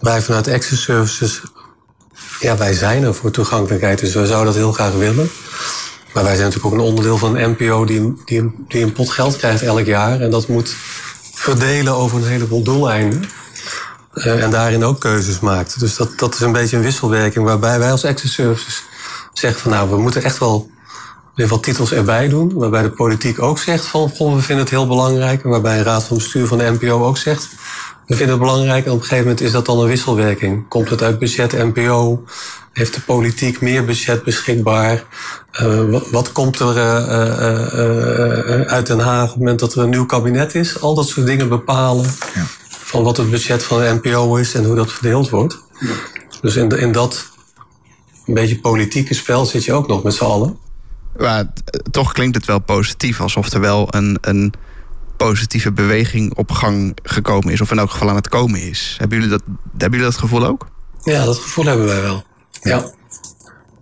Wij 0.00 0.22
vanuit 0.22 0.48
Access 0.48 0.82
Services... 0.82 1.40
ja, 2.40 2.56
wij 2.56 2.72
zijn 2.72 3.02
er 3.02 3.14
voor 3.14 3.30
toegankelijkheid, 3.30 3.98
dus 3.98 4.14
we 4.14 4.26
zouden 4.26 4.46
dat 4.46 4.62
heel 4.62 4.72
graag 4.72 4.92
willen. 4.92 5.30
Maar 6.12 6.24
wij 6.24 6.36
zijn 6.36 6.48
natuurlijk 6.48 6.74
ook 6.74 6.80
een 6.80 6.86
onderdeel 6.86 7.18
van 7.18 7.36
een 7.36 7.50
NPO... 7.50 7.84
die, 7.84 8.22
die, 8.24 8.54
die 8.68 8.82
een 8.82 8.92
pot 8.92 9.10
geld 9.10 9.36
krijgt 9.36 9.62
elk 9.62 9.86
jaar. 9.86 10.20
En 10.20 10.30
dat 10.30 10.48
moet 10.48 10.74
verdelen 11.34 11.94
over 11.94 12.18
een 12.18 12.28
heleboel 12.28 12.62
doeleinden. 12.62 13.24
Uh, 14.16 14.42
en 14.42 14.50
daarin 14.50 14.84
ook 14.84 15.00
keuzes 15.00 15.40
maakt. 15.40 15.80
Dus 15.80 15.96
dat, 15.96 16.18
dat 16.18 16.34
is 16.34 16.40
een 16.40 16.52
beetje 16.52 16.76
een 16.76 16.82
wisselwerking... 16.82 17.44
waarbij 17.44 17.78
wij 17.78 17.90
als 17.90 18.04
Access 18.04 18.34
Services 18.34 18.82
zeggen 19.32 19.60
van... 19.60 19.70
nou, 19.70 19.90
we 19.90 19.96
moeten 19.96 20.22
echt 20.22 20.38
wel 20.38 20.70
weer 21.34 21.48
wat 21.48 21.62
titels 21.62 21.92
erbij 21.92 22.28
doen. 22.28 22.52
Waarbij 22.54 22.82
de 22.82 22.90
politiek 22.90 23.42
ook 23.42 23.58
zegt 23.58 23.84
van 23.84 24.10
goh, 24.10 24.34
we 24.34 24.40
vinden 24.40 24.64
het 24.64 24.74
heel 24.74 24.86
belangrijk. 24.86 25.44
En 25.44 25.50
waarbij 25.50 25.78
een 25.78 25.84
raad 25.84 26.04
van 26.04 26.16
bestuur 26.16 26.46
van 26.46 26.58
de 26.58 26.76
NPO 26.80 27.04
ook 27.04 27.16
zegt. 27.16 27.48
We 28.06 28.16
vinden 28.16 28.34
het 28.36 28.44
belangrijk. 28.44 28.84
En 28.84 28.90
op 28.90 28.96
een 28.96 29.02
gegeven 29.02 29.24
moment 29.24 29.40
is 29.40 29.52
dat 29.52 29.66
dan 29.66 29.78
een 29.78 29.88
wisselwerking. 29.88 30.68
Komt 30.68 30.90
het 30.90 31.02
uit 31.02 31.18
budget 31.18 31.52
NPO? 31.52 32.24
Heeft 32.72 32.94
de 32.94 33.00
politiek 33.00 33.60
meer 33.60 33.84
budget 33.84 34.24
beschikbaar? 34.24 35.04
Uh, 35.62 36.00
wat, 36.10 36.32
komt 36.32 36.58
er 36.58 36.76
uh, 36.76 38.60
uit 38.60 38.86
Den 38.86 38.98
Haag 38.98 39.22
op 39.22 39.28
het 39.28 39.38
moment 39.38 39.58
dat 39.58 39.74
er 39.74 39.82
een 39.82 39.90
nieuw 39.90 40.06
kabinet 40.06 40.54
is? 40.54 40.80
Al 40.80 40.94
dat 40.94 41.08
soort 41.08 41.26
dingen 41.26 41.48
bepalen. 41.48 42.04
Ja. 42.34 42.44
Van 42.96 43.04
wat 43.04 43.16
het 43.16 43.30
budget 43.30 43.62
van 43.62 43.78
de 43.78 44.00
NPO 44.02 44.36
is 44.36 44.54
en 44.54 44.64
hoe 44.64 44.74
dat 44.74 44.92
verdeeld 44.92 45.30
wordt. 45.30 45.58
Ja. 45.80 45.94
Dus 46.40 46.56
in, 46.56 46.68
de, 46.68 46.78
in 46.78 46.92
dat 46.92 47.30
een 48.26 48.34
beetje 48.34 48.60
politieke 48.60 49.14
spel 49.14 49.46
zit 49.46 49.64
je 49.64 49.72
ook 49.72 49.86
nog 49.86 50.02
met 50.02 50.14
z'n 50.14 50.24
allen. 50.24 50.58
Maar 51.16 51.52
toch 51.90 52.12
klinkt 52.12 52.36
het 52.36 52.46
wel 52.46 52.58
positief, 52.58 53.20
alsof 53.20 53.52
er 53.52 53.60
wel 53.60 53.86
een, 53.90 54.18
een 54.20 54.52
positieve 55.16 55.72
beweging 55.72 56.34
op 56.34 56.52
gang 56.52 56.98
gekomen 57.02 57.52
is, 57.52 57.60
of 57.60 57.70
in 57.70 57.78
elk 57.78 57.90
geval 57.90 58.08
aan 58.08 58.16
het 58.16 58.28
komen 58.28 58.60
is. 58.60 58.96
Hebben 58.98 59.18
jullie 59.18 59.32
dat, 59.32 59.42
hebben 59.70 59.98
jullie 59.98 60.12
dat 60.12 60.20
gevoel 60.20 60.46
ook? 60.46 60.66
Ja, 61.02 61.24
dat 61.24 61.38
gevoel 61.38 61.64
hebben 61.64 61.86
wij 61.86 62.02
wel. 62.02 62.24
Ja. 62.62 62.90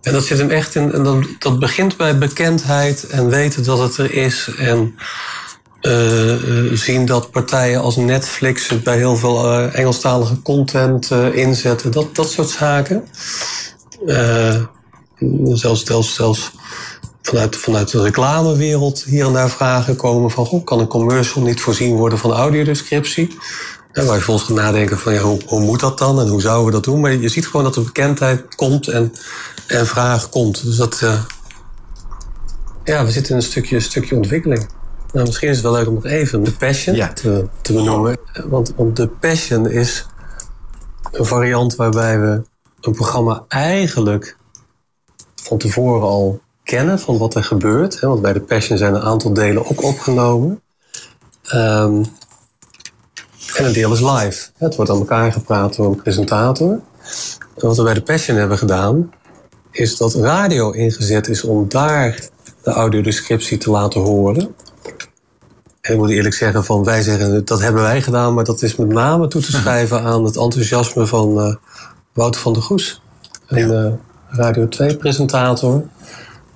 En 0.02 0.12
dat 0.12 0.24
zit 0.24 0.38
hem 0.38 0.50
echt 0.50 0.74
in. 0.74 0.92
En 0.92 1.02
dat, 1.02 1.26
dat 1.38 1.58
begint 1.58 1.96
bij 1.96 2.18
bekendheid 2.18 3.06
en 3.06 3.28
weten 3.28 3.64
dat 3.64 3.78
het 3.78 3.96
er 3.96 4.12
is. 4.12 4.50
En 4.58 4.94
zien 6.72 7.06
dat 7.06 7.30
partijen 7.30 7.80
als 7.80 7.96
Netflix 7.96 8.68
het 8.68 8.82
bij 8.82 8.96
heel 8.96 9.16
veel 9.16 9.44
uh, 9.44 9.78
Engelstalige 9.78 10.42
content 10.42 11.10
inzetten. 11.32 11.90
Dat, 11.92 12.14
dat 12.14 12.30
soort 12.30 12.48
zaken. 12.48 13.04
zelfs, 15.44 15.84
zelfs, 15.84 16.14
zelfs 16.14 16.50
vanuit, 17.22 17.56
vanuit 17.56 17.90
de 17.90 18.02
reclamewereld 18.02 19.04
hier 19.04 19.26
en 19.26 19.32
daar 19.32 19.50
vragen 19.50 19.96
komen 19.96 20.30
van... 20.30 20.46
Goh, 20.46 20.64
kan 20.64 20.78
een 20.78 20.86
commercial 20.86 21.44
niet 21.44 21.60
voorzien 21.60 21.96
worden 21.96 22.18
van 22.18 22.32
audiodescriptie? 22.32 23.36
En 23.92 24.06
waar 24.06 24.16
je 24.16 24.22
volgens 24.22 24.46
gaat 24.46 24.56
nadenken 24.56 24.98
van 24.98 25.12
ja, 25.12 25.20
hoe, 25.20 25.40
hoe 25.46 25.60
moet 25.60 25.80
dat 25.80 25.98
dan 25.98 26.20
en 26.20 26.28
hoe 26.28 26.40
zouden 26.40 26.66
we 26.66 26.72
dat 26.72 26.84
doen? 26.84 27.00
Maar 27.00 27.12
je 27.12 27.28
ziet 27.28 27.46
gewoon 27.46 27.64
dat 27.64 27.76
er 27.76 27.82
bekendheid 27.82 28.54
komt 28.54 28.88
en, 28.88 29.12
en 29.66 29.86
vraag 29.86 30.28
komt. 30.28 30.64
Dus 30.64 30.76
dat, 30.76 31.02
ja, 32.84 33.04
we 33.04 33.10
zitten 33.10 33.30
in 33.30 33.36
een 33.36 33.46
stukje, 33.46 33.80
stukje 33.80 34.16
ontwikkeling. 34.16 34.66
Nou, 35.14 35.26
misschien 35.26 35.48
is 35.48 35.56
het 35.56 35.64
wel 35.64 35.74
leuk 35.74 35.86
om 35.86 35.94
nog 35.94 36.04
even 36.04 36.42
de 36.42 36.52
passion 36.52 36.96
ja. 36.96 37.12
te, 37.12 37.46
te 37.60 37.72
benoemen. 37.72 38.18
Want, 38.44 38.72
want 38.76 38.96
de 38.96 39.08
passion 39.08 39.70
is 39.70 40.06
een 41.10 41.24
variant 41.24 41.76
waarbij 41.76 42.20
we 42.20 42.42
een 42.80 42.92
programma 42.92 43.44
eigenlijk 43.48 44.36
van 45.34 45.58
tevoren 45.58 46.08
al 46.08 46.40
kennen 46.64 46.98
van 46.98 47.18
wat 47.18 47.34
er 47.34 47.44
gebeurt. 47.44 48.00
Hè, 48.00 48.08
want 48.08 48.22
bij 48.22 48.32
de 48.32 48.40
Passion 48.40 48.78
zijn 48.78 48.94
een 48.94 49.02
aantal 49.02 49.32
delen 49.32 49.70
ook 49.70 49.82
opgenomen. 49.82 50.62
Um, 51.54 52.04
en 53.56 53.64
een 53.64 53.72
deel 53.72 53.92
is 53.92 54.00
live. 54.00 54.48
Het 54.56 54.76
wordt 54.76 54.90
aan 54.90 54.98
elkaar 54.98 55.32
gepraat 55.32 55.76
door 55.76 55.86
een 55.86 56.02
presentator. 56.02 56.70
En 57.56 57.66
wat 57.66 57.76
we 57.76 57.82
bij 57.82 57.94
de 57.94 58.02
Passion 58.02 58.36
hebben 58.36 58.58
gedaan, 58.58 59.12
is 59.70 59.96
dat 59.96 60.14
radio 60.14 60.70
ingezet 60.70 61.28
is 61.28 61.44
om 61.44 61.68
daar 61.68 62.28
de 62.62 62.70
audiodescriptie 62.70 63.58
te 63.58 63.70
laten 63.70 64.00
horen. 64.00 64.54
En 65.84 65.92
ik 65.92 65.98
moet 65.98 66.10
eerlijk 66.10 66.34
zeggen, 66.34 66.64
van 66.64 66.84
wij 66.84 67.02
zeggen 67.02 67.44
dat 67.44 67.60
hebben 67.60 67.82
wij 67.82 68.02
gedaan, 68.02 68.34
maar 68.34 68.44
dat 68.44 68.62
is 68.62 68.76
met 68.76 68.88
name 68.88 69.28
toe 69.28 69.42
te 69.42 69.52
schrijven 69.52 70.02
aan 70.02 70.24
het 70.24 70.36
enthousiasme 70.36 71.06
van 71.06 71.38
uh, 71.38 71.54
Wouter 72.12 72.40
van 72.40 72.52
der 72.52 72.62
Goes, 72.62 73.02
een 73.46 73.70
uh, 73.70 73.92
Radio 74.28 74.68
2-presentator 74.68 75.82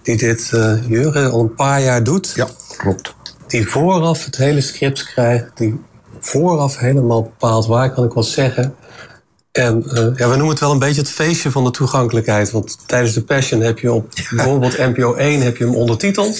die 0.02 0.16
dit 0.16 0.50
uh, 0.54 0.88
Jurgen 0.88 1.30
al 1.30 1.40
een 1.40 1.54
paar 1.54 1.82
jaar 1.82 2.04
doet. 2.04 2.32
Ja, 2.34 2.48
klopt. 2.76 3.14
Die 3.46 3.68
vooraf 3.68 4.24
het 4.24 4.36
hele 4.36 4.60
script 4.60 5.04
krijgt, 5.04 5.50
die 5.54 5.80
vooraf 6.20 6.78
helemaal 6.78 7.22
bepaalt 7.22 7.66
waar 7.66 7.92
kan 7.92 8.04
ik 8.04 8.12
wat 8.12 8.26
zeggen. 8.26 8.74
En 9.52 9.82
uh, 9.86 9.94
ja, 9.94 10.28
we 10.28 10.36
noemen 10.36 10.48
het 10.48 10.60
wel 10.60 10.72
een 10.72 10.78
beetje 10.78 11.00
het 11.00 11.10
feestje 11.10 11.50
van 11.50 11.64
de 11.64 11.70
toegankelijkheid. 11.70 12.50
Want 12.50 12.78
tijdens 12.86 13.14
de 13.14 13.24
Passion 13.24 13.60
heb 13.60 13.78
je 13.78 13.92
op 13.92 14.12
bijvoorbeeld 14.30 14.78
NPO 14.78 15.14
1 15.14 15.40
heb 15.40 15.56
je 15.56 15.64
hem 15.64 15.74
ondertiteld. 15.74 16.38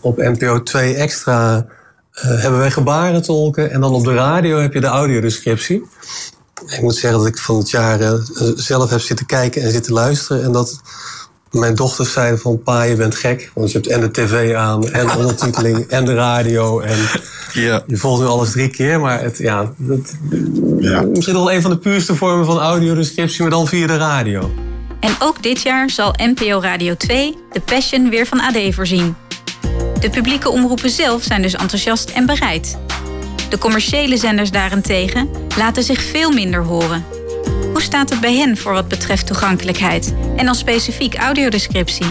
Op 0.00 0.16
NPO 0.16 0.62
2 0.62 0.94
extra 0.94 1.66
hebben 2.20 2.58
wij 2.58 2.70
gebarentolken. 2.70 3.70
En 3.70 3.80
dan 3.80 3.92
op 3.92 4.04
de 4.04 4.14
radio 4.14 4.58
heb 4.58 4.72
je 4.72 4.80
de 4.80 4.86
audiodescriptie. 4.86 5.86
Ik 6.66 6.80
moet 6.80 6.96
zeggen 6.96 7.18
dat 7.18 7.28
ik 7.28 7.38
van 7.38 7.58
het 7.58 7.70
jaar 7.70 8.00
uh, 8.00 8.12
zelf 8.54 8.90
heb 8.90 9.00
zitten 9.00 9.26
kijken 9.26 9.62
en 9.62 9.70
zitten 9.70 9.92
luisteren. 9.92 10.44
En 10.44 10.52
dat 10.52 10.80
mijn 11.50 11.74
dochters 11.74 12.12
zeiden 12.12 12.38
van 12.38 12.62
pa, 12.62 12.82
je 12.82 12.96
bent 12.96 13.14
gek. 13.14 13.50
Want 13.54 13.72
je 13.72 13.78
hebt 13.78 13.90
en 13.90 14.00
de 14.00 14.10
tv 14.10 14.54
aan, 14.54 14.88
en 14.88 15.06
de 15.06 15.16
ondertiteling, 15.16 15.86
en 15.86 16.04
de 16.04 16.14
radio. 16.14 16.80
En 16.80 16.98
ja. 17.52 17.82
je 17.86 17.96
volgt 17.96 18.20
nu 18.20 18.26
alles 18.26 18.50
drie 18.50 18.68
keer. 18.68 19.00
Maar 19.00 19.22
het, 19.22 19.38
ja, 19.38 19.72
dat, 19.76 20.14
ja. 20.78 21.02
misschien 21.02 21.34
wel 21.34 21.52
een 21.52 21.62
van 21.62 21.70
de 21.70 21.78
puurste 21.78 22.14
vormen 22.14 22.46
van 22.46 22.58
audiodescriptie, 22.58 23.42
maar 23.42 23.50
dan 23.50 23.66
via 23.66 23.86
de 23.86 23.96
radio. 23.96 24.50
En 25.00 25.12
ook 25.18 25.42
dit 25.42 25.62
jaar 25.62 25.90
zal 25.90 26.14
NPO 26.16 26.60
Radio 26.60 26.96
2 26.96 27.36
de 27.52 27.60
Passion 27.60 28.10
weer 28.10 28.26
van 28.26 28.40
AD 28.40 28.74
voorzien. 28.74 29.14
De 30.00 30.10
publieke 30.10 30.50
omroepen 30.50 30.90
zelf 30.90 31.22
zijn 31.22 31.42
dus 31.42 31.54
enthousiast 31.54 32.10
en 32.10 32.26
bereid. 32.26 32.78
De 33.48 33.58
commerciële 33.58 34.16
zenders 34.16 34.50
daarentegen 34.50 35.30
laten 35.56 35.82
zich 35.82 36.02
veel 36.02 36.30
minder 36.30 36.62
horen. 36.62 37.04
Hoe 37.72 37.82
staat 37.82 38.10
het 38.10 38.20
bij 38.20 38.34
hen 38.34 38.56
voor 38.56 38.72
wat 38.72 38.88
betreft 38.88 39.26
toegankelijkheid 39.26 40.14
en 40.36 40.44
dan 40.44 40.54
specifiek 40.54 41.14
audiodescriptie? 41.14 42.06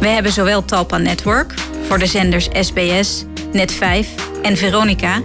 We 0.00 0.08
hebben 0.08 0.32
zowel 0.32 0.64
Talpa 0.64 0.98
Network 0.98 1.54
voor 1.88 1.98
de 1.98 2.06
zenders 2.06 2.48
SBS, 2.60 3.24
Net5 3.52 4.06
en 4.42 4.56
Veronica 4.56 5.22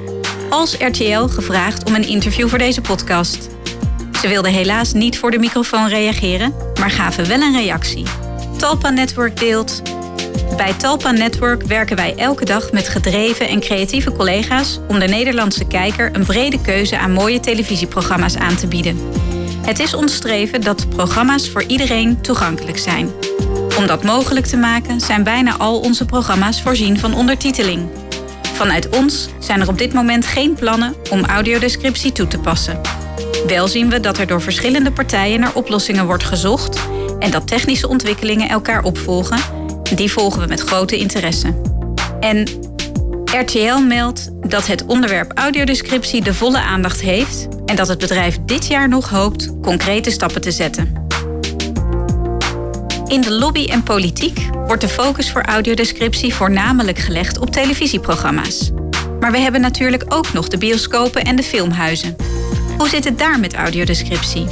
als 0.50 0.76
RTL 0.80 1.28
gevraagd 1.28 1.84
om 1.84 1.96
een 1.96 2.08
interview 2.08 2.48
voor 2.48 2.58
deze 2.58 2.82
podcast. 2.82 3.50
Ze 4.22 4.28
wilden 4.28 4.52
helaas 4.52 4.94
niet 4.94 5.18
voor 5.18 5.32
de 5.32 5.40
microfoon 5.40 5.88
reageren, 5.88 6.54
maar 6.80 6.92
gaven 6.92 7.28
wel 7.28 7.42
een 7.42 7.56
reactie. 7.56 8.06
Talpa 8.58 8.90
Network 8.90 9.40
deelt. 9.40 9.82
Bij 10.58 10.74
Talpa 10.74 11.12
Network 11.12 11.64
werken 11.64 11.96
wij 11.96 12.16
elke 12.16 12.46
dag 12.46 12.72
met 12.72 12.90
gedreven 12.90 13.48
en 13.48 13.60
creatieve 13.60 14.12
collega's 14.12 14.80
om 14.88 15.00
de 15.00 15.08
Nederlandse 15.08 15.66
kijker 15.66 16.10
een 16.16 16.26
brede 16.26 16.62
keuze 16.62 16.98
aan 16.98 17.12
mooie 17.12 17.40
televisieprogramma's 17.40 18.36
aan 18.36 18.56
te 18.56 18.68
bieden. 18.68 19.00
Het 19.62 19.80
is 19.80 19.94
ons 19.94 20.16
streven 20.16 20.62
dat 20.62 20.90
programma's 20.90 21.50
voor 21.50 21.64
iedereen 21.64 22.22
toegankelijk 22.22 22.78
zijn. 22.78 23.10
Om 23.78 23.88
dat 23.88 24.04
mogelijk 24.04 24.46
te 24.46 24.58
maken 24.58 25.00
zijn 25.00 25.24
bijna 25.24 25.58
al 25.58 25.80
onze 25.80 26.06
programma's 26.06 26.62
voorzien 26.62 27.00
van 27.00 27.16
ondertiteling. 27.16 27.90
Vanuit 28.54 28.90
ons 28.90 29.30
zijn 29.40 29.62
er 29.62 29.70
op 29.70 29.78
dit 29.78 29.94
moment 29.94 30.26
geen 30.26 30.54
plannen 30.54 30.96
om 31.10 31.26
audiodescriptie 31.26 32.12
toe 32.12 32.28
te 32.28 32.40
passen. 32.40 32.82
Wel 33.48 33.68
zien 33.68 33.90
we 33.90 34.00
dat 34.00 34.18
er 34.18 34.28
door 34.28 34.42
verschillende 34.42 34.92
partijen 34.92 35.40
naar 35.40 35.56
oplossingen 35.56 36.06
wordt 36.06 36.24
gezocht 36.24 36.80
en 37.20 37.32
dat 37.32 37.48
technische 37.48 37.88
ontwikkelingen 37.88 38.50
elkaar 38.50 38.84
opvolgen. 38.84 39.57
Die 39.96 40.12
volgen 40.12 40.42
we 40.42 40.48
met 40.48 40.60
grote 40.60 40.98
interesse. 40.98 41.54
En 42.20 42.48
RTL 43.26 43.78
meldt 43.88 44.30
dat 44.50 44.68
het 44.68 44.86
onderwerp 44.86 45.32
audiodescriptie 45.36 46.22
de 46.22 46.34
volle 46.34 46.60
aandacht 46.60 47.02
heeft 47.02 47.48
en 47.66 47.76
dat 47.76 47.88
het 47.88 47.98
bedrijf 47.98 48.38
dit 48.46 48.68
jaar 48.68 48.90
nog 48.90 49.10
hoopt 49.10 49.60
concrete 49.62 50.12
stappen 50.12 50.42
te 50.42 50.52
zetten. 50.52 51.06
In 53.08 53.22
de 53.22 53.32
lobby 53.32 53.66
en 53.66 53.84
politiek 53.84 54.40
wordt 54.66 54.82
de 54.82 54.90
focus 54.90 55.32
voor 55.32 55.42
audiodescriptie 55.42 56.34
voornamelijk 56.34 56.98
gelegd 56.98 57.38
op 57.38 57.50
televisieprogramma's. 57.50 58.72
Maar 59.20 59.32
we 59.32 59.40
hebben 59.40 59.62
natuurlijk 59.62 60.04
ook 60.10 60.34
nog 60.34 60.48
de 60.48 60.58
bioscopen 60.58 61.24
en 61.24 61.36
de 61.36 61.44
filmhuizen. 61.44 62.16
Hoe 62.78 62.90
zit 62.90 63.04
het 63.04 63.20
daar 63.20 63.40
met 63.40 63.54
audiodescriptie? 63.54 64.46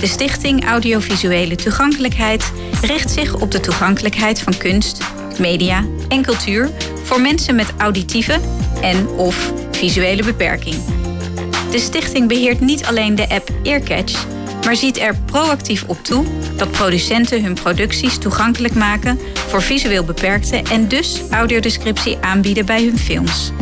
De 0.00 0.06
Stichting 0.06 0.66
Audiovisuele 0.66 1.56
Toegankelijkheid 1.56 2.52
richt 2.82 3.10
zich 3.10 3.34
op 3.34 3.50
de 3.50 3.60
toegankelijkheid 3.60 4.40
van 4.40 4.56
kunst, 4.56 5.02
media 5.38 5.84
en 6.08 6.22
cultuur 6.22 6.70
voor 7.02 7.20
mensen 7.20 7.54
met 7.54 7.72
auditieve 7.76 8.40
en 8.80 9.08
of 9.08 9.52
visuele 9.70 10.24
beperking. 10.24 10.76
De 11.70 11.78
stichting 11.78 12.28
beheert 12.28 12.60
niet 12.60 12.84
alleen 12.84 13.14
de 13.14 13.28
app 13.28 13.50
Earcatch, 13.62 14.26
maar 14.64 14.76
ziet 14.76 14.98
er 14.98 15.16
proactief 15.24 15.84
op 15.86 16.04
toe 16.04 16.24
dat 16.56 16.70
producenten 16.70 17.42
hun 17.42 17.54
producties 17.54 18.18
toegankelijk 18.18 18.74
maken 18.74 19.18
voor 19.34 19.62
visueel 19.62 20.04
beperkten 20.04 20.64
en 20.64 20.88
dus 20.88 21.22
audiodescriptie 21.30 22.18
aanbieden 22.20 22.66
bij 22.66 22.84
hun 22.84 22.98
films. 22.98 23.52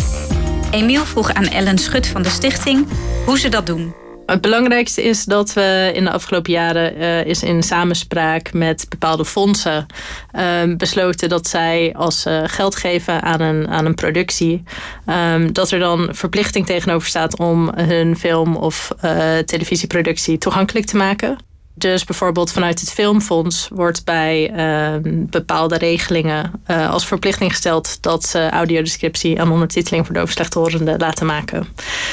Emiel 0.70 1.05
vroeg 1.05 1.33
aan 1.33 1.46
Ellen 1.46 1.79
Schut 1.79 2.07
van 2.07 2.22
de 2.22 2.31
stichting 2.31 2.87
hoe 3.24 3.38
ze 3.38 3.48
dat 3.48 3.66
doen. 3.66 3.94
Het 4.31 4.41
belangrijkste 4.41 5.03
is 5.03 5.25
dat 5.25 5.53
we 5.53 5.91
in 5.95 6.05
de 6.05 6.11
afgelopen 6.11 6.53
jaren 6.53 6.99
uh, 6.99 7.25
is 7.25 7.43
in 7.43 7.62
samenspraak 7.62 8.53
met 8.53 8.87
bepaalde 8.88 9.25
fondsen 9.25 9.87
uh, 10.35 10.77
besloten 10.77 11.29
dat 11.29 11.47
zij 11.47 11.95
als 11.97 12.21
ze 12.21 12.43
geld 12.47 12.77
geven 12.77 13.23
aan 13.23 13.41
een, 13.41 13.69
aan 13.69 13.87
een 13.87 13.95
productie, 13.95 14.62
um, 15.07 15.53
dat 15.53 15.71
er 15.71 15.79
dan 15.79 16.09
verplichting 16.11 16.67
tegenover 16.67 17.09
staat 17.09 17.38
om 17.38 17.71
hun 17.75 18.17
film 18.17 18.57
of 18.57 18.91
uh, 19.05 19.38
televisieproductie 19.38 20.38
toegankelijk 20.38 20.87
te 20.87 20.97
maken. 20.97 21.47
Dus 21.79 22.05
bijvoorbeeld 22.05 22.53
vanuit 22.53 22.81
het 22.81 22.93
Filmfonds 22.93 23.69
wordt 23.73 24.05
bij 24.05 24.51
uh, 24.51 25.12
bepaalde 25.31 25.79
regelingen 25.79 26.53
uh, 26.67 26.91
als 26.91 27.07
verplichting 27.07 27.51
gesteld 27.51 28.03
dat 28.03 28.25
ze 28.25 28.51
audiodescriptie 28.51 29.37
en 29.37 29.51
ondertiteling 29.51 30.07
voor 30.07 30.14
doof 30.14 30.31
slechthorenden 30.31 30.99
laten 30.99 31.27
maken. 31.27 31.67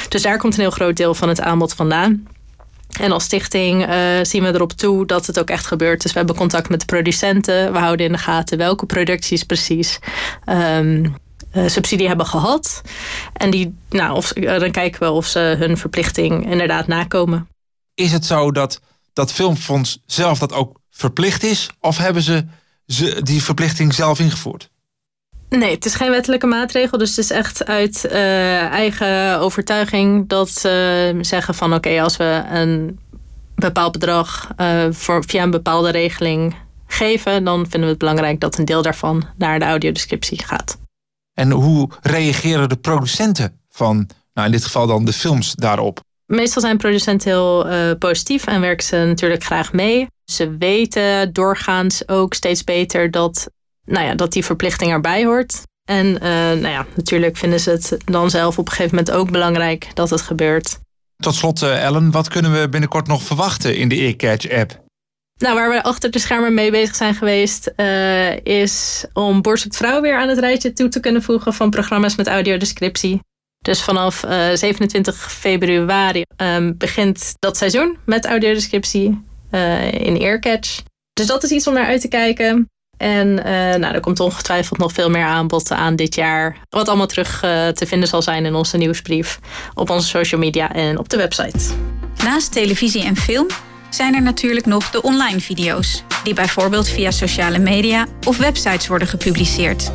Dus 0.10 0.22
daar 0.22 0.38
komt 0.38 0.54
een 0.54 0.60
heel 0.60 0.70
groot 0.72 0.98
deel 0.98 1.14
van 1.14 1.30
het 1.30 1.42
aanbod 1.42 1.74
vandaan. 1.74 2.28
En 3.00 3.12
als 3.12 3.24
stichting 3.24 3.88
uh, 3.88 3.96
zien 4.22 4.44
we 4.44 4.54
erop 4.54 4.72
toe 4.72 5.06
dat 5.06 5.26
het 5.26 5.40
ook 5.40 5.50
echt 5.50 5.66
gebeurt. 5.66 6.02
Dus 6.02 6.12
we 6.12 6.18
hebben 6.18 6.36
contact 6.36 6.70
met 6.70 6.80
de 6.80 6.86
producenten. 6.86 7.72
We 7.72 7.78
houden 7.78 8.06
in 8.06 8.12
de 8.12 8.18
gaten 8.18 8.58
welke 8.58 8.86
producties 8.86 9.44
precies 9.44 10.00
um, 10.50 11.16
uh, 11.54 11.68
subsidie 11.68 12.08
hebben 12.08 12.26
gehad. 12.26 12.82
En 13.34 13.50
die, 13.50 13.78
nou, 13.90 14.16
of, 14.16 14.34
dan 14.34 14.72
kijken 14.72 15.00
we 15.00 15.10
of 15.10 15.26
ze 15.26 15.56
hun 15.60 15.78
verplichting 15.78 16.52
inderdaad 16.52 16.88
nakomen. 16.88 17.48
Is 17.94 18.12
het 18.12 18.26
zo 18.26 18.52
dat 18.52 18.82
dat 19.16 19.32
Filmfonds 19.32 20.02
zelf 20.06 20.40
dat 20.40 20.54
ook 20.54 20.80
verplicht 20.90 21.44
is? 21.44 21.70
Of 21.80 21.98
hebben 21.98 22.22
ze, 22.22 22.46
ze 22.86 23.22
die 23.24 23.44
verplichting 23.44 23.94
zelf 23.94 24.20
ingevoerd? 24.20 24.70
Nee, 25.50 25.72
het 25.72 25.86
is 25.86 25.96
geen 25.96 26.12
wettelijke 26.12 26.46
maatregel. 26.46 26.98
Dus 26.98 27.10
het 27.10 27.18
is 27.18 27.32
echt 27.32 27.66
uit 27.66 28.06
uh, 28.06 28.62
eigen 28.62 29.40
overtuiging 29.40 30.28
dat 30.28 30.50
ze 30.50 31.18
zeggen 31.22 31.56
van 31.56 31.74
oké, 31.74 31.88
okay, 31.88 32.02
als 32.02 32.18
we 32.18 32.44
een 32.50 33.00
bepaald 33.56 33.92
bedrag 33.92 34.50
uh, 34.58 34.86
voor, 34.92 35.24
via 35.28 35.44
een 35.44 35.52
bepaalde 35.52 35.90
regeling 35.90 36.56
geven, 36.88 37.44
dan 37.44 37.62
vinden 37.62 37.82
we 37.82 37.88
het 37.88 37.98
belangrijk 37.98 38.40
dat 38.40 38.58
een 38.58 38.66
deel 38.66 38.82
daarvan 38.82 39.24
naar 39.38 39.60
de 39.60 39.66
audiodescriptie 39.66 40.44
gaat. 40.44 40.78
En 41.34 41.52
hoe 41.52 41.90
reageren 42.02 42.70
de 42.70 42.76
producenten 42.76 43.60
van, 43.70 44.10
nou 44.34 44.48
in 44.48 44.54
dit 44.54 44.64
geval 44.64 44.88
dan 44.88 45.06
de 45.06 45.14
films 45.14 45.54
daarop? 45.54 46.04
Meestal 46.26 46.62
zijn 46.62 46.78
producenten 46.78 47.30
heel 47.30 47.72
uh, 47.72 47.92
positief 48.00 48.48
en 48.48 48.62
werken 48.62 48.86
ze 48.86 48.96
natuurlijk 48.96 49.44
graag 49.44 49.74
mee. 49.74 50.08
Ze 50.32 50.58
weten 50.58 51.34
doorgaans 51.34 52.08
ook 52.08 52.34
steeds 52.34 52.64
beter 52.64 53.12
dat, 53.12 53.50
nou 53.86 54.06
ja, 54.06 54.16
dat 54.16 54.32
die 54.32 54.46
verplichting 54.46 54.92
erbij 54.92 55.26
hoort. 55.26 55.62
En 55.90 56.06
uh, 56.06 56.20
nou 56.22 56.68
ja, 56.68 56.86
natuurlijk 56.96 57.38
vinden 57.38 57.60
ze 57.60 57.70
het 57.70 57.98
dan 58.06 58.30
zelf 58.30 58.58
op 58.58 58.66
een 58.66 58.74
gegeven 58.74 58.96
moment 58.96 59.16
ook 59.16 59.32
belangrijk 59.32 59.88
dat 59.94 60.10
het 60.10 60.22
gebeurt. 60.22 60.80
Tot 61.18 61.36
slot, 61.36 61.62
uh, 61.62 61.84
Ellen, 61.84 62.12
wat 62.12 62.28
kunnen 62.28 62.62
we 62.62 62.70
binnenkort 62.70 63.08
nog 63.08 63.24
verwachten 63.24 63.78
in 63.78 63.90
de 63.90 63.96
Earcatch-app? 63.96 64.84
Nou, 65.42 65.56
waar 65.56 65.70
we 65.70 65.84
achter 65.84 66.12
de 66.12 66.20
schermen 66.20 66.54
mee 66.54 66.72
bezig 66.72 66.96
zijn 66.96 67.16
geweest, 67.16 67.74
uh, 67.76 68.40
is 68.46 69.06
om 69.14 69.42
Borst 69.42 69.66
op 69.66 69.76
Vrouw 69.76 70.02
weer 70.02 70.18
aan 70.18 70.30
het 70.30 70.40
rijtje 70.40 70.74
toe 70.74 70.88
te 70.88 71.00
kunnen 71.00 71.24
voegen 71.24 71.54
van 71.54 71.70
programma's 71.70 72.16
met 72.16 72.28
audiodescriptie. 72.28 73.20
Dus 73.66 73.82
vanaf 73.82 74.24
uh, 74.24 74.32
27 74.54 75.32
februari 75.32 76.24
um, 76.38 76.78
begint 76.78 77.36
dat 77.40 77.58
seizoen 77.58 77.98
met 78.04 78.26
audiodescriptie 78.26 79.24
uh, 79.52 79.92
in 79.92 80.22
Earcatch. 80.22 80.82
Dus 81.14 81.26
dat 81.26 81.44
is 81.44 81.50
iets 81.50 81.68
om 81.68 81.74
naar 81.74 81.86
uit 81.86 82.02
te 82.02 82.08
kijken. 82.08 82.70
En 82.98 83.28
uh, 83.28 83.44
nou, 83.76 83.94
er 83.94 84.00
komt 84.00 84.20
ongetwijfeld 84.20 84.80
nog 84.80 84.92
veel 84.92 85.10
meer 85.10 85.26
aanbod 85.26 85.72
aan 85.72 85.96
dit 85.96 86.16
jaar. 86.16 86.58
Wat 86.70 86.88
allemaal 86.88 87.08
terug 87.08 87.40
te 87.74 87.86
vinden 87.86 88.10
zal 88.10 88.22
zijn 88.22 88.46
in 88.46 88.56
onze 88.56 88.78
nieuwsbrief, 88.78 89.40
op 89.74 89.90
onze 89.90 90.08
social 90.08 90.42
media 90.42 90.74
en 90.74 90.98
op 90.98 91.10
de 91.10 91.18
website. 91.18 91.74
Naast 92.24 92.52
televisie 92.52 93.04
en 93.04 93.16
film 93.16 93.48
zijn 93.90 94.16
er 94.16 94.22
natuurlijk 94.22 94.66
nog 94.66 94.90
de 94.90 95.02
online 95.02 95.40
video's, 95.40 96.04
die 96.24 96.34
bijvoorbeeld 96.34 96.90
via 96.90 97.12
sociale 97.12 97.60
media 97.60 98.08
of 98.28 98.38
websites 98.38 98.88
worden 98.88 99.08
gepubliceerd. 99.08 99.92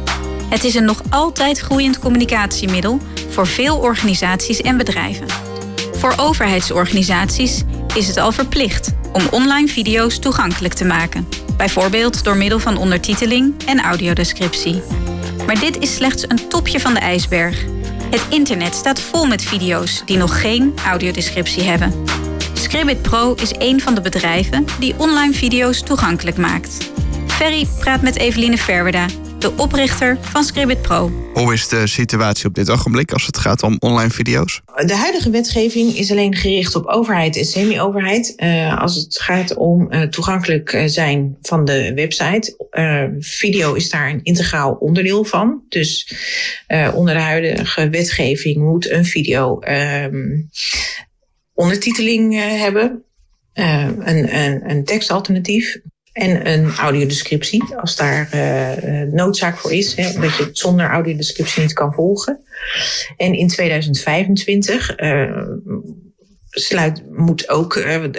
Het 0.51 0.65
is 0.65 0.75
een 0.75 0.85
nog 0.85 1.03
altijd 1.11 1.59
groeiend 1.59 1.99
communicatiemiddel 1.99 3.01
voor 3.29 3.47
veel 3.47 3.77
organisaties 3.77 4.61
en 4.61 4.77
bedrijven. 4.77 5.27
Voor 5.93 6.15
overheidsorganisaties 6.17 7.63
is 7.95 8.07
het 8.07 8.17
al 8.17 8.33
verplicht 8.33 8.93
om 9.13 9.23
online 9.31 9.69
video's 9.69 10.19
toegankelijk 10.19 10.75
te 10.75 10.85
maken, 10.85 11.29
bijvoorbeeld 11.57 12.25
door 12.25 12.37
middel 12.37 12.59
van 12.59 12.77
ondertiteling 12.77 13.55
en 13.67 13.81
audiodescriptie. 13.81 14.83
Maar 15.47 15.61
dit 15.61 15.79
is 15.79 15.95
slechts 15.95 16.29
een 16.29 16.49
topje 16.49 16.81
van 16.81 16.95
de 16.95 17.01
ijsberg. 17.01 17.65
Het 18.11 18.25
internet 18.29 18.75
staat 18.75 19.01
vol 19.01 19.27
met 19.27 19.43
video's 19.43 20.03
die 20.05 20.17
nog 20.17 20.41
geen 20.41 20.75
audiodescriptie 20.87 21.63
hebben. 21.63 22.05
Scribit 22.53 23.03
Pro 23.03 23.35
is 23.35 23.53
een 23.59 23.81
van 23.81 23.95
de 23.95 24.01
bedrijven 24.01 24.65
die 24.79 24.95
online 24.97 25.33
video's 25.33 25.83
toegankelijk 25.83 26.37
maakt. 26.37 26.91
Ferry 27.27 27.67
praat 27.79 28.03
met 28.03 28.17
Eveline 28.17 28.59
Verwerda, 28.59 29.07
de 29.41 29.53
oprichter 29.57 30.19
van 30.21 30.45
Scribit 30.45 30.83
Pro. 30.83 31.11
Hoe 31.35 31.53
is 31.53 31.69
de 31.69 31.87
situatie 31.87 32.47
op 32.47 32.55
dit 32.55 32.71
ogenblik 32.71 33.13
als 33.13 33.27
het 33.27 33.39
gaat 33.39 33.63
om 33.63 33.77
online 33.79 34.11
video's? 34.11 34.61
De 34.87 34.95
huidige 34.95 35.31
wetgeving 35.31 35.97
is 35.97 36.11
alleen 36.11 36.37
gericht 36.37 36.75
op 36.75 36.87
overheid 36.87 37.37
en 37.37 37.45
semi-overheid. 37.45 38.33
Uh, 38.37 38.81
als 38.81 38.97
het 38.97 39.21
gaat 39.21 39.55
om 39.55 39.93
uh, 39.93 40.03
toegankelijk 40.03 40.83
zijn 40.87 41.37
van 41.43 41.65
de 41.65 41.95
website. 41.95 42.69
Uh, 42.71 43.05
video 43.19 43.75
is 43.75 43.91
daar 43.91 44.11
een 44.11 44.23
integraal 44.23 44.73
onderdeel 44.73 45.25
van. 45.25 45.63
Dus 45.69 46.15
onder 46.95 47.15
de 47.15 47.21
huidige 47.21 47.89
wetgeving 47.89 48.57
moet 48.57 48.91
een 48.91 49.05
video 49.05 49.59
um, 49.63 50.51
ondertiteling 51.55 52.35
hebben. 52.59 53.03
een, 53.53 54.37
een, 54.37 54.71
een 54.71 54.85
tekstalternatief. 54.85 55.81
En 56.21 56.53
een 56.53 56.77
audiodescriptie, 56.77 57.65
als 57.77 57.97
daar 57.97 58.29
uh, 58.35 59.13
noodzaak 59.13 59.59
voor 59.59 59.73
is, 59.73 59.95
hè, 59.95 60.21
dat 60.21 60.37
je 60.37 60.43
het 60.43 60.59
zonder 60.59 60.91
audiodescriptie 60.91 61.63
niet 61.63 61.73
kan 61.73 61.93
volgen. 61.93 62.41
En 63.17 63.35
in 63.35 63.49
2025 63.49 64.99
uh, 64.99 65.31
sluit, 66.51 67.03
moet 67.11 67.49
ook 67.49 67.75
het 67.75 68.13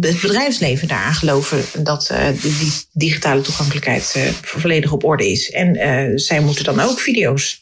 bedrijfsleven 0.00 0.88
daaraan 0.88 1.14
geloven 1.14 1.84
dat 1.84 2.14
die 2.40 2.72
digitale 2.92 3.40
toegankelijkheid 3.40 4.34
volledig 4.42 4.92
op 4.92 5.04
orde 5.04 5.30
is. 5.30 5.50
En 5.50 6.18
zij 6.18 6.40
moeten 6.40 6.64
dan 6.64 6.80
ook 6.80 6.98
video's 6.98 7.60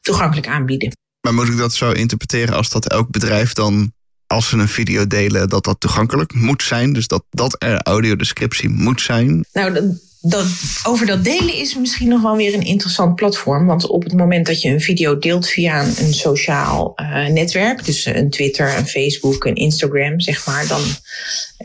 toegankelijk 0.00 0.46
aanbieden. 0.46 0.92
Maar 1.20 1.34
moet 1.34 1.48
ik 1.48 1.56
dat 1.56 1.74
zo 1.74 1.90
interpreteren 1.90 2.54
als 2.54 2.70
dat 2.70 2.88
elk 2.88 3.10
bedrijf 3.10 3.52
dan 3.52 3.92
als 4.28 4.48
ze 4.48 4.56
een 4.56 4.68
video 4.68 5.06
delen, 5.06 5.48
dat 5.48 5.64
dat 5.64 5.80
toegankelijk 5.80 6.34
moet 6.34 6.62
zijn. 6.62 6.92
Dus 6.92 7.06
dat, 7.06 7.24
dat 7.30 7.56
er 7.58 7.82
audiodescriptie 7.82 8.68
moet 8.68 9.00
zijn. 9.00 9.44
Nou, 9.52 9.98
dat, 10.20 10.46
over 10.82 11.06
dat 11.06 11.24
delen 11.24 11.54
is 11.54 11.76
misschien 11.76 12.08
nog 12.08 12.22
wel 12.22 12.36
weer 12.36 12.54
een 12.54 12.66
interessant 12.66 13.14
platform. 13.14 13.66
Want 13.66 13.86
op 13.86 14.04
het 14.04 14.12
moment 14.12 14.46
dat 14.46 14.62
je 14.62 14.68
een 14.68 14.80
video 14.80 15.18
deelt 15.18 15.48
via 15.48 15.84
een, 15.84 16.14
sociaal 16.14 16.92
uh, 16.96 17.26
netwerk, 17.26 17.84
dus 17.84 18.04
een 18.04 18.30
Twitter, 18.30 18.76
een 18.76 18.86
Facebook, 18.86 19.44
een 19.44 19.54
Instagram, 19.54 20.20
zeg 20.20 20.46
maar, 20.46 20.66
dan 20.66 20.80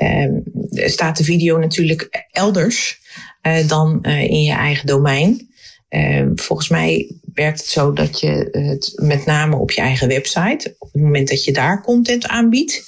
uh, 0.02 0.88
staat 0.88 1.18
de 1.18 1.24
video 1.24 1.58
natuurlijk 1.58 2.28
elders 2.32 3.00
uh, 3.42 3.68
dan 3.68 4.04
in 4.04 4.42
je 4.42 4.54
eigen 4.54 4.88
domein. 4.88 5.50
volgens 6.36 6.70
mij 6.70 7.12
werkt 7.34 7.60
het 7.60 7.68
zo 7.68 7.94
dat 7.94 8.20
je 8.20 8.48
het 8.52 8.92
met 8.96 9.26
name 9.26 9.56
op 9.56 9.72
je 9.72 9.82
eigen 9.82 10.08
website, 10.08 10.76
op 10.80 10.94
het 10.94 11.02
moment 11.02 11.28
dat 11.28 11.44
je 11.44 11.52
daar 11.52 11.82
content 11.82 12.28
aanbiedt, 12.28 12.86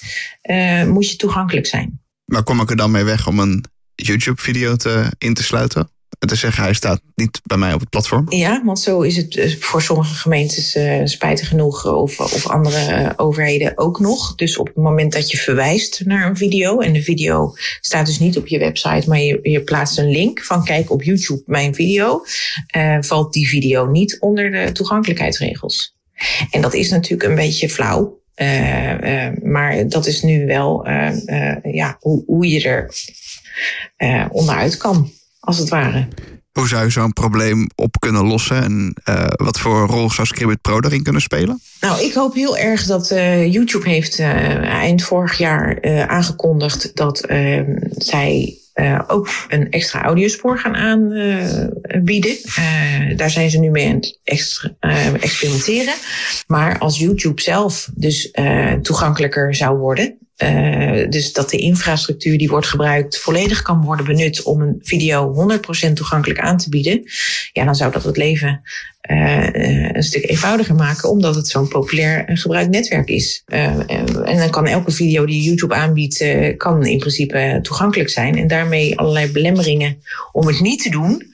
moet 0.87 1.11
je 1.11 1.15
toegankelijk 1.15 1.65
zijn. 1.65 2.01
Maar 2.25 2.43
kom 2.43 2.61
ik 2.61 2.69
er 2.69 2.75
dan 2.75 2.91
mee 2.91 3.03
weg 3.03 3.27
om 3.27 3.39
een 3.39 3.65
YouTube-video 3.95 4.75
te, 4.75 5.11
in 5.17 5.33
te 5.33 5.43
sluiten. 5.43 5.89
Te 6.19 6.35
zeggen, 6.35 6.63
hij 6.63 6.73
staat 6.73 7.01
niet 7.15 7.41
bij 7.43 7.57
mij 7.57 7.73
op 7.73 7.79
het 7.79 7.89
platform. 7.89 8.25
Ja, 8.29 8.61
want 8.63 8.79
zo 8.79 9.01
is 9.01 9.17
het 9.17 9.37
eh, 9.37 9.55
voor 9.59 9.81
sommige 9.81 10.13
gemeentes 10.13 10.75
uh, 10.75 11.01
spijtig 11.03 11.47
genoeg, 11.47 11.85
of, 11.85 12.19
of 12.19 12.47
andere 12.47 13.13
overheden 13.15 13.77
ook 13.77 13.99
nog. 13.99 14.35
Dus 14.35 14.57
op 14.57 14.67
het 14.67 14.75
moment 14.75 15.13
dat 15.13 15.31
je 15.31 15.37
verwijst 15.37 16.01
naar 16.05 16.27
een 16.27 16.37
video, 16.37 16.79
en 16.79 16.93
de 16.93 17.03
video 17.03 17.53
staat 17.81 18.05
dus 18.05 18.19
niet 18.19 18.37
op 18.37 18.47
je 18.47 18.59
website, 18.59 19.09
maar 19.09 19.19
je, 19.19 19.61
plaatst 19.65 19.97
een 19.97 20.11
link 20.11 20.43
van 20.43 20.63
kijk 20.63 20.91
op 20.91 21.03
YouTube 21.03 21.43
mijn 21.45 21.75
video, 21.75 22.23
valt 22.99 23.33
die 23.33 23.47
video 23.47 23.85
niet 23.85 24.19
onder 24.19 24.51
de 24.51 24.71
toegankelijkheidsregels. 24.71 25.95
En 26.51 26.61
dat 26.61 26.73
is 26.73 26.89
natuurlijk 26.89 27.29
een 27.29 27.35
beetje 27.35 27.69
flauw. 27.69 28.19
Maar 29.43 29.87
dat 29.87 30.05
is 30.05 30.21
nu 30.21 30.45
wel 30.45 30.87
ja, 31.63 31.97
hoe, 31.99 32.23
hoe 32.25 32.49
je 32.49 32.63
er 32.63 32.89
onderuit 34.31 34.77
kan, 34.77 35.11
als 35.45 35.57
het 35.57 35.69
ware. 35.69 36.07
Hoe 36.51 36.67
zou 36.67 36.83
je 36.83 36.89
zo'n 36.89 37.13
probleem 37.13 37.69
op 37.75 37.99
kunnen 37.99 38.25
lossen 38.25 38.63
en 38.63 38.93
wat 39.35 39.59
voor 39.59 39.87
rol 39.87 40.11
zou 40.11 40.27
Scribbit 40.27 40.61
Pro 40.61 40.81
daarin 40.81 41.03
kunnen 41.03 41.21
spelen? 41.21 41.61
Nou, 41.79 42.03
ik 42.03 42.13
hoop 42.13 42.33
heel 42.33 42.57
erg 42.57 42.85
dat 42.85 43.09
YouTube 43.49 43.89
heeft 43.89 44.19
eind 44.19 45.03
vorig 45.03 45.37
jaar 45.37 45.81
aangekondigd 46.07 46.95
dat 46.95 47.19
ehm, 47.19 47.77
zij 47.97 48.57
ook 49.07 49.29
een 49.47 49.71
extra 49.71 50.03
audiospoor 50.03 50.59
gaan 50.59 50.75
aanbieden. 50.75 52.37
Daar 53.15 53.29
zijn 53.29 53.49
ze 53.49 53.59
nu 53.59 53.69
mee 53.69 53.87
aan 53.87 53.95
het 53.95 54.19
extra, 54.23 54.71
experimenteren. 55.19 55.93
Maar 56.47 56.79
als 56.79 56.99
YouTube 56.99 57.41
zelf 57.41 57.89
dus 57.93 58.31
toegankelijker 58.81 59.55
zou 59.55 59.77
worden. 59.77 60.17
Dus 61.09 61.33
dat 61.33 61.49
de 61.49 61.57
infrastructuur 61.57 62.37
die 62.37 62.49
wordt 62.49 62.67
gebruikt 62.67 63.17
volledig 63.17 63.61
kan 63.61 63.81
worden 63.81 64.05
benut 64.05 64.43
om 64.43 64.61
een 64.61 64.79
video 64.81 65.49
100% 65.89 65.93
toegankelijk 65.93 66.39
aan 66.39 66.57
te 66.57 66.69
bieden. 66.69 67.03
Ja, 67.51 67.65
dan 67.65 67.75
zou 67.75 67.91
dat 67.91 68.03
het 68.03 68.17
leven 68.17 68.61
uh, 69.09 69.47
een 69.93 70.03
stuk 70.03 70.29
eenvoudiger 70.29 70.75
maken, 70.75 71.09
omdat 71.09 71.35
het 71.35 71.47
zo'n 71.47 71.67
populair 71.67 72.25
en 72.25 72.37
gebruikt 72.37 72.69
netwerk 72.69 73.09
is. 73.09 73.43
En 73.45 74.37
dan 74.37 74.49
kan 74.49 74.67
elke 74.67 74.91
video 74.91 75.25
die 75.25 75.43
YouTube 75.43 75.75
aanbiedt, 75.75 76.25
kan 76.57 76.85
in 76.85 76.99
principe 76.99 77.59
toegankelijk 77.61 78.09
zijn. 78.09 78.37
En 78.37 78.47
daarmee 78.47 78.97
allerlei 78.97 79.31
belemmeringen 79.31 80.01
om 80.31 80.47
het 80.47 80.59
niet 80.59 80.81
te 80.81 80.89
doen, 80.89 81.33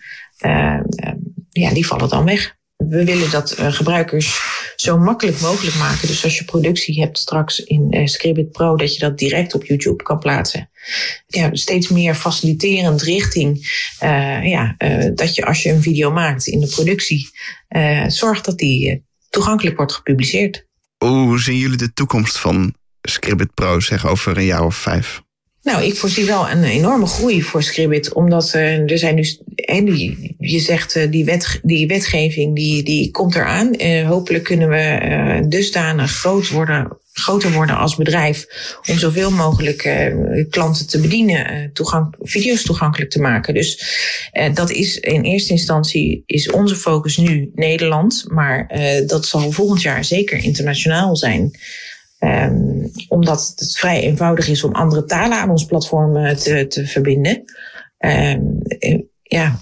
ja, 1.49 1.73
die 1.73 1.87
vallen 1.87 2.09
dan 2.09 2.25
weg. 2.25 2.59
We 2.91 3.05
willen 3.05 3.31
dat 3.31 3.55
gebruikers 3.57 4.41
zo 4.75 4.97
makkelijk 4.97 5.41
mogelijk 5.41 5.75
maken. 5.75 6.07
Dus 6.07 6.23
als 6.23 6.37
je 6.37 6.45
productie 6.45 7.01
hebt 7.01 7.17
straks 7.17 7.59
in 7.59 7.87
uh, 7.95 8.05
Scribit 8.05 8.51
Pro, 8.51 8.75
dat 8.75 8.93
je 8.93 8.99
dat 8.99 9.17
direct 9.17 9.53
op 9.53 9.65
YouTube 9.65 10.03
kan 10.03 10.19
plaatsen. 10.19 10.69
Ja, 11.27 11.49
steeds 11.55 11.89
meer 11.89 12.15
faciliterend 12.15 13.01
richting 13.01 13.57
uh, 14.03 14.49
ja, 14.49 14.75
dat 15.15 15.35
je 15.35 15.45
als 15.45 15.63
je 15.63 15.69
een 15.69 15.81
video 15.81 16.11
maakt 16.11 16.47
in 16.47 16.59
de 16.59 16.67
productie, 16.67 17.29
zorgt 18.07 18.45
dat 18.45 18.57
die 18.57 19.03
toegankelijk 19.29 19.77
wordt 19.77 19.93
gepubliceerd. 19.93 20.65
Hoe 20.97 21.39
zien 21.39 21.57
jullie 21.57 21.77
de 21.77 21.93
toekomst 21.93 22.39
van 22.39 22.75
Scribit 23.01 23.53
Pro 23.53 23.79
zeg 23.79 24.07
over 24.07 24.37
een 24.37 24.45
jaar 24.45 24.65
of 24.65 24.75
vijf? 24.75 25.21
Nou, 25.63 25.83
ik 25.83 25.95
voorzie 25.95 26.25
wel 26.25 26.49
een 26.49 26.63
enorme 26.63 27.05
groei 27.05 27.41
voor 27.41 27.63
Scribbit. 27.63 28.13
Omdat 28.13 28.53
uh, 28.55 28.91
er 28.91 28.97
zijn 28.97 29.15
dus, 29.15 29.41
en 29.55 29.85
die, 29.85 30.35
je 30.39 30.59
zegt, 30.59 30.95
uh, 30.95 31.11
die, 31.11 31.25
wet, 31.25 31.59
die 31.63 31.87
wetgeving 31.87 32.55
die, 32.55 32.83
die 32.83 33.11
komt 33.11 33.35
eraan. 33.35 33.81
Uh, 33.81 34.07
hopelijk 34.07 34.43
kunnen 34.43 34.69
we 34.69 35.45
dusdanig 35.47 36.11
groot 36.11 36.49
worden, 36.49 36.97
groter 37.13 37.51
worden 37.51 37.77
als 37.77 37.95
bedrijf. 37.95 38.45
Om 38.89 38.97
zoveel 38.97 39.31
mogelijk 39.31 40.09
klanten 40.49 40.87
te 40.87 40.99
bedienen, 40.99 41.73
toegang, 41.73 42.15
video's 42.19 42.63
toegankelijk 42.63 43.11
te 43.11 43.21
maken. 43.21 43.53
Dus 43.53 43.97
dat 44.53 44.71
is 44.71 44.97
in 44.97 45.21
eerste 45.21 45.51
instantie 45.51 46.23
is 46.25 46.51
onze 46.51 46.75
focus 46.75 47.17
nu 47.17 47.51
Nederland. 47.55 48.25
Maar 48.27 48.71
dat 49.07 49.25
zal 49.25 49.51
volgend 49.51 49.81
jaar 49.81 50.05
zeker 50.05 50.43
internationaal 50.43 51.15
zijn. 51.15 51.51
Um, 52.23 52.91
omdat 53.07 53.53
het 53.55 53.77
vrij 53.77 54.01
eenvoudig 54.01 54.47
is 54.47 54.63
om 54.63 54.73
andere 54.73 55.05
talen 55.05 55.37
aan 55.37 55.49
ons 55.49 55.65
platform 55.65 56.15
eh, 56.15 56.35
te, 56.35 56.67
te 56.67 56.87
verbinden. 56.87 57.43
Um, 57.97 58.61
ja, 59.21 59.59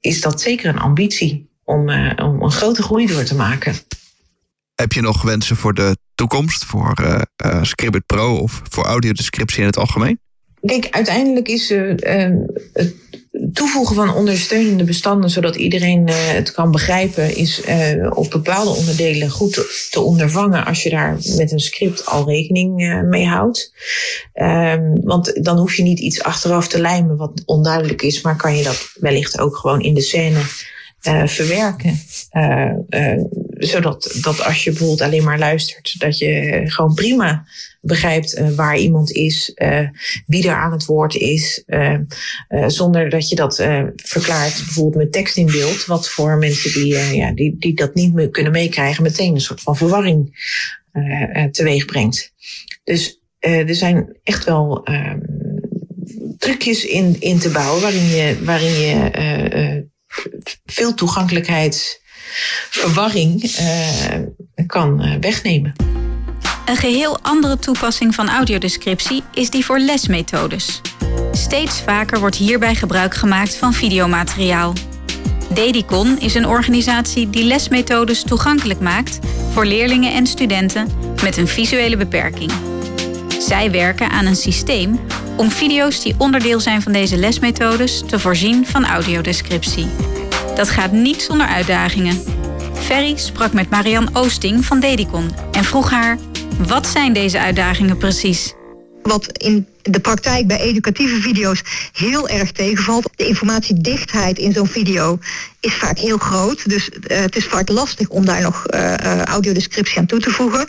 is 0.00 0.20
dat 0.20 0.40
zeker 0.40 0.68
een 0.68 0.78
ambitie 0.78 1.50
om, 1.64 1.88
uh, 1.88 2.12
om 2.16 2.42
een 2.42 2.50
grote 2.50 2.82
groei 2.82 3.06
door 3.06 3.24
te 3.24 3.34
maken. 3.34 3.74
Heb 4.74 4.92
je 4.92 5.00
nog 5.00 5.22
wensen 5.22 5.56
voor 5.56 5.74
de 5.74 5.96
toekomst, 6.14 6.64
voor 6.64 6.94
uh, 7.02 7.62
Scribbit 7.62 8.06
Pro 8.06 8.36
of 8.36 8.62
voor 8.68 8.84
audiodescriptie 8.84 9.60
in 9.60 9.66
het 9.66 9.76
algemeen? 9.76 10.20
Kijk, 10.62 10.86
uiteindelijk 10.90 11.48
is 11.48 11.70
uh, 11.70 11.94
het 12.72 12.94
toevoegen 13.52 13.96
van 13.96 14.14
ondersteunende 14.14 14.84
bestanden, 14.84 15.30
zodat 15.30 15.56
iedereen 15.56 16.08
uh, 16.08 16.14
het 16.16 16.52
kan 16.52 16.70
begrijpen, 16.70 17.36
is 17.36 17.62
uh, 17.68 18.10
op 18.14 18.30
bepaalde 18.30 18.70
onderdelen 18.70 19.30
goed 19.30 19.88
te 19.90 20.00
ondervangen 20.00 20.64
als 20.64 20.82
je 20.82 20.90
daar 20.90 21.18
met 21.36 21.52
een 21.52 21.60
script 21.60 22.06
al 22.06 22.28
rekening 22.28 23.04
mee 23.08 23.26
houdt. 23.26 23.72
Um, 24.34 25.00
want 25.04 25.44
dan 25.44 25.58
hoef 25.58 25.74
je 25.74 25.82
niet 25.82 26.00
iets 26.00 26.22
achteraf 26.22 26.68
te 26.68 26.80
lijmen 26.80 27.16
wat 27.16 27.42
onduidelijk 27.44 28.02
is, 28.02 28.20
maar 28.20 28.36
kan 28.36 28.56
je 28.56 28.62
dat 28.62 28.90
wellicht 28.94 29.38
ook 29.38 29.56
gewoon 29.56 29.80
in 29.80 29.94
de 29.94 30.00
scène 30.00 30.40
verwerken. 31.26 32.00
Zodat 33.60 34.18
dat 34.22 34.44
als 34.44 34.64
je 34.64 34.70
bijvoorbeeld 34.70 35.00
alleen 35.00 35.24
maar 35.24 35.38
luistert, 35.38 35.94
dat 35.98 36.18
je 36.18 36.62
gewoon 36.64 36.94
prima 36.94 37.46
begrijpt 37.80 38.38
uh, 38.38 38.50
waar 38.50 38.78
iemand 38.78 39.10
is, 39.10 39.52
uh, 39.54 39.88
wie 40.26 40.48
er 40.48 40.54
aan 40.54 40.72
het 40.72 40.84
woord 40.84 41.14
is, 41.14 41.62
uh, 41.66 41.98
zonder 42.66 43.10
dat 43.10 43.28
je 43.28 43.34
dat 43.34 43.54
verklaart, 43.96 44.54
bijvoorbeeld 44.64 45.04
met 45.04 45.12
tekst 45.12 45.36
in 45.36 45.46
beeld, 45.46 45.84
wat 45.84 46.10
voor 46.10 46.36
mensen 46.36 46.72
die, 46.72 46.96
ja, 46.96 47.32
die, 47.32 47.56
die 47.58 47.74
dat 47.74 47.94
niet 47.94 48.14
meer 48.14 48.30
kunnen 48.30 48.52
meekrijgen, 48.52 49.02
meteen 49.02 49.34
een 49.34 49.40
soort 49.40 49.60
van 49.60 49.76
verwarring 49.76 50.48
teweeg 51.52 51.84
brengt. 51.84 52.32
Dus 52.84 53.20
er 53.38 53.74
zijn 53.74 54.16
echt 54.22 54.44
wel 54.44 54.84
ehm, 54.84 55.18
trucjes 56.38 56.84
in, 56.84 57.16
in 57.18 57.38
te 57.38 57.50
bouwen 57.50 57.82
waarin 57.82 58.06
je, 58.06 58.44
waarin 58.44 58.72
je 58.72 59.88
veel 60.64 60.94
toegankelijkheidsverwarring 62.70 64.66
kan 64.66 65.20
wegnemen. 65.20 65.72
Een 66.64 66.76
geheel 66.76 67.18
andere 67.22 67.58
toepassing 67.58 68.14
van 68.14 68.28
audiodescriptie 68.28 69.22
is 69.34 69.50
die 69.50 69.64
voor 69.64 69.78
lesmethodes. 69.78 70.80
Steeds 71.32 71.80
vaker 71.80 72.20
wordt 72.20 72.36
hierbij 72.36 72.74
gebruik 72.74 73.14
gemaakt 73.14 73.56
van 73.56 73.72
videomateriaal. 73.72 74.72
Dedicon 75.54 76.20
is 76.20 76.34
een 76.34 76.46
organisatie 76.46 77.30
die 77.30 77.44
lesmethodes 77.44 78.22
toegankelijk 78.22 78.80
maakt 78.80 79.18
voor 79.52 79.66
leerlingen 79.66 80.12
en 80.12 80.26
studenten 80.26 80.88
met 81.22 81.36
een 81.36 81.48
visuele 81.48 81.96
beperking. 81.96 82.52
Zij 83.38 83.70
werken 83.70 84.10
aan 84.10 84.26
een 84.26 84.36
systeem 84.36 85.00
om 85.36 85.50
video's 85.50 86.02
die 86.02 86.14
onderdeel 86.18 86.60
zijn 86.60 86.82
van 86.82 86.92
deze 86.92 87.16
lesmethodes 87.16 88.02
te 88.06 88.18
voorzien 88.18 88.66
van 88.66 88.86
audiodescriptie. 88.86 89.86
Dat 90.60 90.70
gaat 90.70 90.92
niet 90.92 91.22
zonder 91.22 91.46
uitdagingen. 91.46 92.22
Ferry 92.74 93.16
sprak 93.16 93.52
met 93.52 93.70
Marian 93.70 94.08
Oosting 94.12 94.64
van 94.64 94.80
Dedicon 94.80 95.30
en 95.52 95.64
vroeg 95.64 95.90
haar 95.90 96.18
wat 96.66 96.86
zijn 96.86 97.12
deze 97.12 97.38
uitdagingen 97.38 97.96
precies? 97.96 98.54
Wat 99.02 99.38
in 99.38 99.66
de 99.82 100.00
praktijk 100.00 100.46
bij 100.46 100.60
educatieve 100.60 101.20
video's 101.20 101.62
heel 101.92 102.28
erg 102.28 102.52
tegenvalt. 102.52 103.08
De 103.16 103.26
informatiedichtheid 103.26 104.38
in 104.38 104.52
zo'n 104.52 104.66
video 104.66 105.18
is 105.60 105.74
vaak 105.74 105.98
heel 105.98 106.18
groot. 106.18 106.68
Dus 106.68 106.88
uh, 106.88 107.18
het 107.18 107.36
is 107.36 107.44
vaak 107.44 107.68
lastig 107.68 108.08
om 108.08 108.24
daar 108.24 108.42
nog 108.42 108.66
uh, 108.74 109.22
audiodescriptie 109.22 109.98
aan 109.98 110.06
toe 110.06 110.20
te 110.20 110.30
voegen. 110.30 110.66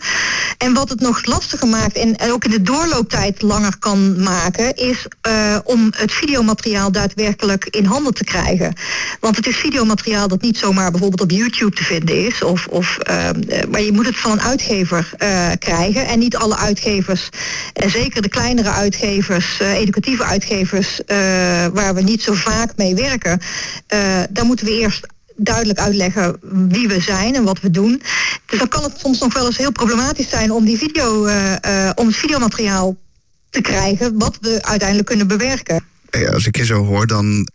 En 0.57 0.73
wat 0.73 0.89
het 0.89 0.99
nog 0.99 1.25
lastiger 1.25 1.67
maakt 1.67 1.97
en 1.97 2.15
ook 2.31 2.45
in 2.45 2.51
de 2.51 2.61
doorlooptijd 2.61 3.41
langer 3.41 3.77
kan 3.79 4.23
maken, 4.23 4.75
is 4.75 5.07
om 5.63 5.93
het 5.95 6.11
videomateriaal 6.11 6.91
daadwerkelijk 6.91 7.65
in 7.65 7.85
handen 7.85 8.13
te 8.13 8.23
krijgen. 8.23 8.73
Want 9.19 9.35
het 9.35 9.47
is 9.47 9.55
videomateriaal 9.55 10.27
dat 10.27 10.41
niet 10.41 10.57
zomaar 10.57 10.91
bijvoorbeeld 10.91 11.21
op 11.21 11.31
YouTube 11.31 11.75
te 11.75 11.83
vinden 11.83 12.25
is. 12.25 12.43
Of, 12.43 12.67
of, 12.67 12.97
maar 13.69 13.81
je 13.81 13.91
moet 13.91 14.05
het 14.05 14.17
van 14.17 14.31
een 14.31 14.41
uitgever 14.41 15.09
krijgen. 15.59 16.07
En 16.07 16.19
niet 16.19 16.35
alle 16.35 16.57
uitgevers, 16.57 17.29
en 17.73 17.89
zeker 17.89 18.21
de 18.21 18.29
kleinere 18.29 18.69
uitgevers 18.69 19.00
uitgevers, 19.01 19.59
educatieve 19.59 20.23
uitgevers, 20.23 21.01
waar 21.73 21.93
we 21.93 22.01
niet 22.01 22.21
zo 22.21 22.33
vaak 22.33 22.75
mee 22.75 22.95
werken, 22.95 23.41
daar 24.29 24.45
moeten 24.45 24.65
we 24.65 24.79
eerst 24.79 25.07
duidelijk 25.35 25.79
uitleggen 25.79 26.37
wie 26.69 26.87
we 26.87 26.99
zijn 26.99 27.35
en 27.35 27.43
wat 27.43 27.59
we 27.59 27.71
doen. 27.71 28.01
Dus 28.45 28.59
dan 28.59 28.67
kan 28.67 28.83
het 28.83 28.99
soms 28.99 29.19
nog 29.19 29.33
wel 29.33 29.45
eens 29.45 29.57
heel 29.57 29.71
problematisch 29.71 30.29
zijn 30.29 30.51
om 30.51 30.65
die 30.65 30.77
video, 30.77 31.21
om 31.95 32.07
het 32.07 32.15
videomateriaal 32.15 32.95
te 33.49 33.61
krijgen, 33.61 34.17
wat 34.17 34.37
we 34.41 34.57
uiteindelijk 34.61 35.07
kunnen 35.07 35.27
bewerken. 35.27 35.83
als 36.33 36.45
ik 36.45 36.57
je 36.57 36.65
zo 36.65 36.85
hoor, 36.85 37.07
dan 37.07 37.47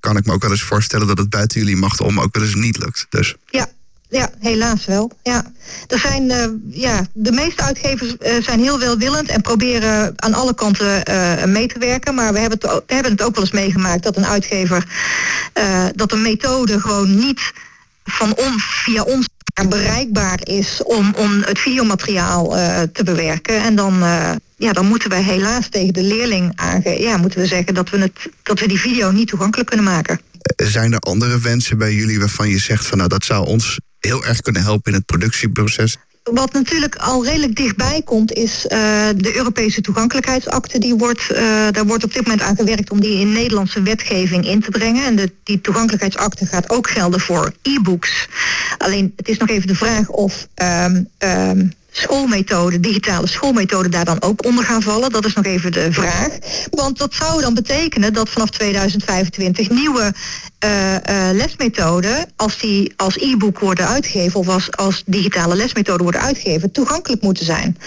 kan 0.00 0.16
ik 0.16 0.26
me 0.26 0.32
ook 0.32 0.42
wel 0.42 0.50
eens 0.50 0.62
voorstellen 0.62 1.06
dat 1.06 1.18
het 1.18 1.30
buiten 1.30 1.60
jullie 1.60 1.76
macht 1.76 2.00
om 2.00 2.20
ook 2.20 2.36
wel 2.36 2.44
eens 2.44 2.54
niet 2.54 2.78
lukt. 2.78 3.06
Dus. 3.08 3.34
Ja, 3.46 3.68
ja, 4.14 4.30
helaas 4.40 4.84
wel. 4.84 5.10
Ja. 5.22 5.52
Er 5.86 5.98
zijn, 5.98 6.22
uh, 6.22 6.46
ja, 6.70 7.06
de 7.12 7.32
meeste 7.32 7.62
uitgevers 7.62 8.16
uh, 8.20 8.42
zijn 8.42 8.60
heel 8.60 8.78
welwillend 8.78 9.28
en 9.28 9.40
proberen 9.40 10.12
aan 10.16 10.34
alle 10.34 10.54
kanten 10.54 11.02
uh, 11.10 11.44
mee 11.44 11.66
te 11.66 11.78
werken. 11.78 12.14
Maar 12.14 12.32
we 12.32 12.38
hebben, 12.38 12.58
het, 12.60 12.82
we 12.86 12.94
hebben 12.94 13.12
het 13.12 13.22
ook 13.22 13.34
wel 13.34 13.44
eens 13.44 13.52
meegemaakt 13.52 14.02
dat 14.02 14.16
een 14.16 14.26
uitgever 14.26 14.86
dat 15.94 16.12
een 16.12 16.22
methode 16.22 16.80
gewoon 16.80 17.16
niet 17.16 17.52
van 18.04 18.36
on, 18.36 18.58
via 18.58 19.02
ons 19.02 19.28
bereikbaar 19.68 20.40
is 20.42 20.82
om, 20.82 21.14
om 21.16 21.42
het 21.42 21.58
videomateriaal 21.58 22.48
te 22.92 23.04
bewerken. 23.04 23.62
En 23.62 23.74
dan, 23.74 23.98
ja, 24.56 24.72
dan 24.72 24.86
moeten 24.86 25.10
wij 25.10 25.22
helaas 25.22 25.68
tegen 25.68 25.92
de 25.92 26.02
leerling 26.02 26.52
aangeven, 26.54 27.00
ja, 27.00 27.16
moeten 27.16 27.40
we 27.40 27.46
zeggen 27.46 27.74
dat 27.74 27.90
we, 27.90 27.98
het, 27.98 28.28
dat 28.42 28.60
we 28.60 28.68
die 28.68 28.80
video 28.80 29.10
niet 29.10 29.28
toegankelijk 29.28 29.68
kunnen 29.68 29.86
maken. 29.86 30.20
Zijn 30.56 30.92
er 30.92 30.98
andere 30.98 31.40
wensen 31.40 31.78
bij 31.78 31.94
jullie 31.94 32.18
waarvan 32.18 32.48
je 32.48 32.58
zegt 32.58 32.86
van 32.86 32.98
nou 32.98 33.08
dat 33.08 33.24
zou 33.24 33.46
ons 33.46 33.78
heel 34.04 34.24
erg 34.24 34.40
kunnen 34.40 34.62
helpen 34.62 34.92
in 34.92 34.98
het 34.98 35.06
productieproces? 35.06 35.96
Wat 36.32 36.52
natuurlijk 36.52 36.96
al 36.96 37.24
redelijk 37.24 37.56
dichtbij 37.56 38.02
komt, 38.04 38.32
is 38.32 38.64
uh, 38.64 38.70
de 39.16 39.36
Europese 39.36 39.80
toegankelijkheidsakte. 39.80 40.78
Die 40.78 40.94
wordt, 40.94 41.22
uh, 41.30 41.38
daar 41.70 41.86
wordt 41.86 42.04
op 42.04 42.12
dit 42.12 42.26
moment 42.26 42.42
aan 42.42 42.56
gewerkt 42.56 42.90
om 42.90 43.00
die 43.00 43.20
in 43.20 43.32
Nederlandse 43.32 43.82
wetgeving 43.82 44.46
in 44.46 44.60
te 44.60 44.70
brengen. 44.70 45.04
En 45.04 45.16
de, 45.16 45.32
die 45.42 45.60
toegankelijkheidsakte 45.60 46.46
gaat 46.46 46.70
ook 46.70 46.90
gelden 46.90 47.20
voor 47.20 47.52
e-books. 47.62 48.28
Alleen 48.78 49.12
het 49.16 49.28
is 49.28 49.36
nog 49.36 49.48
even 49.48 49.66
de 49.66 49.74
vraag 49.74 50.08
of 50.08 50.46
um, 50.54 51.08
um, 51.18 51.72
schoolmethode, 51.96 52.80
digitale 52.80 53.26
schoolmethode 53.26 53.88
daar 53.88 54.04
dan 54.04 54.22
ook 54.22 54.44
onder 54.44 54.64
gaan 54.64 54.82
vallen? 54.82 55.10
Dat 55.10 55.24
is 55.24 55.34
nog 55.34 55.44
even 55.44 55.72
de 55.72 55.92
vraag. 55.92 56.28
Want 56.70 56.98
dat 56.98 57.14
zou 57.14 57.40
dan 57.40 57.54
betekenen 57.54 58.12
dat 58.12 58.28
vanaf 58.28 58.50
2025 58.50 59.70
nieuwe 59.70 60.14
uh, 60.64 60.92
uh, 60.92 60.98
lesmethoden, 61.32 62.32
als 62.36 62.58
die 62.58 62.92
als 62.96 63.16
e-book 63.16 63.58
worden 63.58 63.86
uitgegeven 63.86 64.40
of 64.40 64.48
als, 64.48 64.76
als 64.76 65.02
digitale 65.06 65.54
lesmethode 65.54 66.02
worden 66.02 66.20
uitgegeven, 66.20 66.72
toegankelijk 66.72 67.22
moeten 67.22 67.44
zijn. 67.44 67.78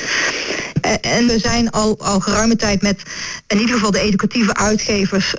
Uh, 0.85 0.91
en 1.01 1.27
we 1.27 1.39
zijn 1.39 1.69
al, 1.71 1.97
al 1.99 2.19
geruime 2.19 2.55
tijd 2.55 2.81
met 2.81 3.01
in 3.47 3.59
ieder 3.59 3.75
geval 3.75 3.91
de 3.91 3.99
educatieve 3.99 4.55
uitgevers 4.55 5.35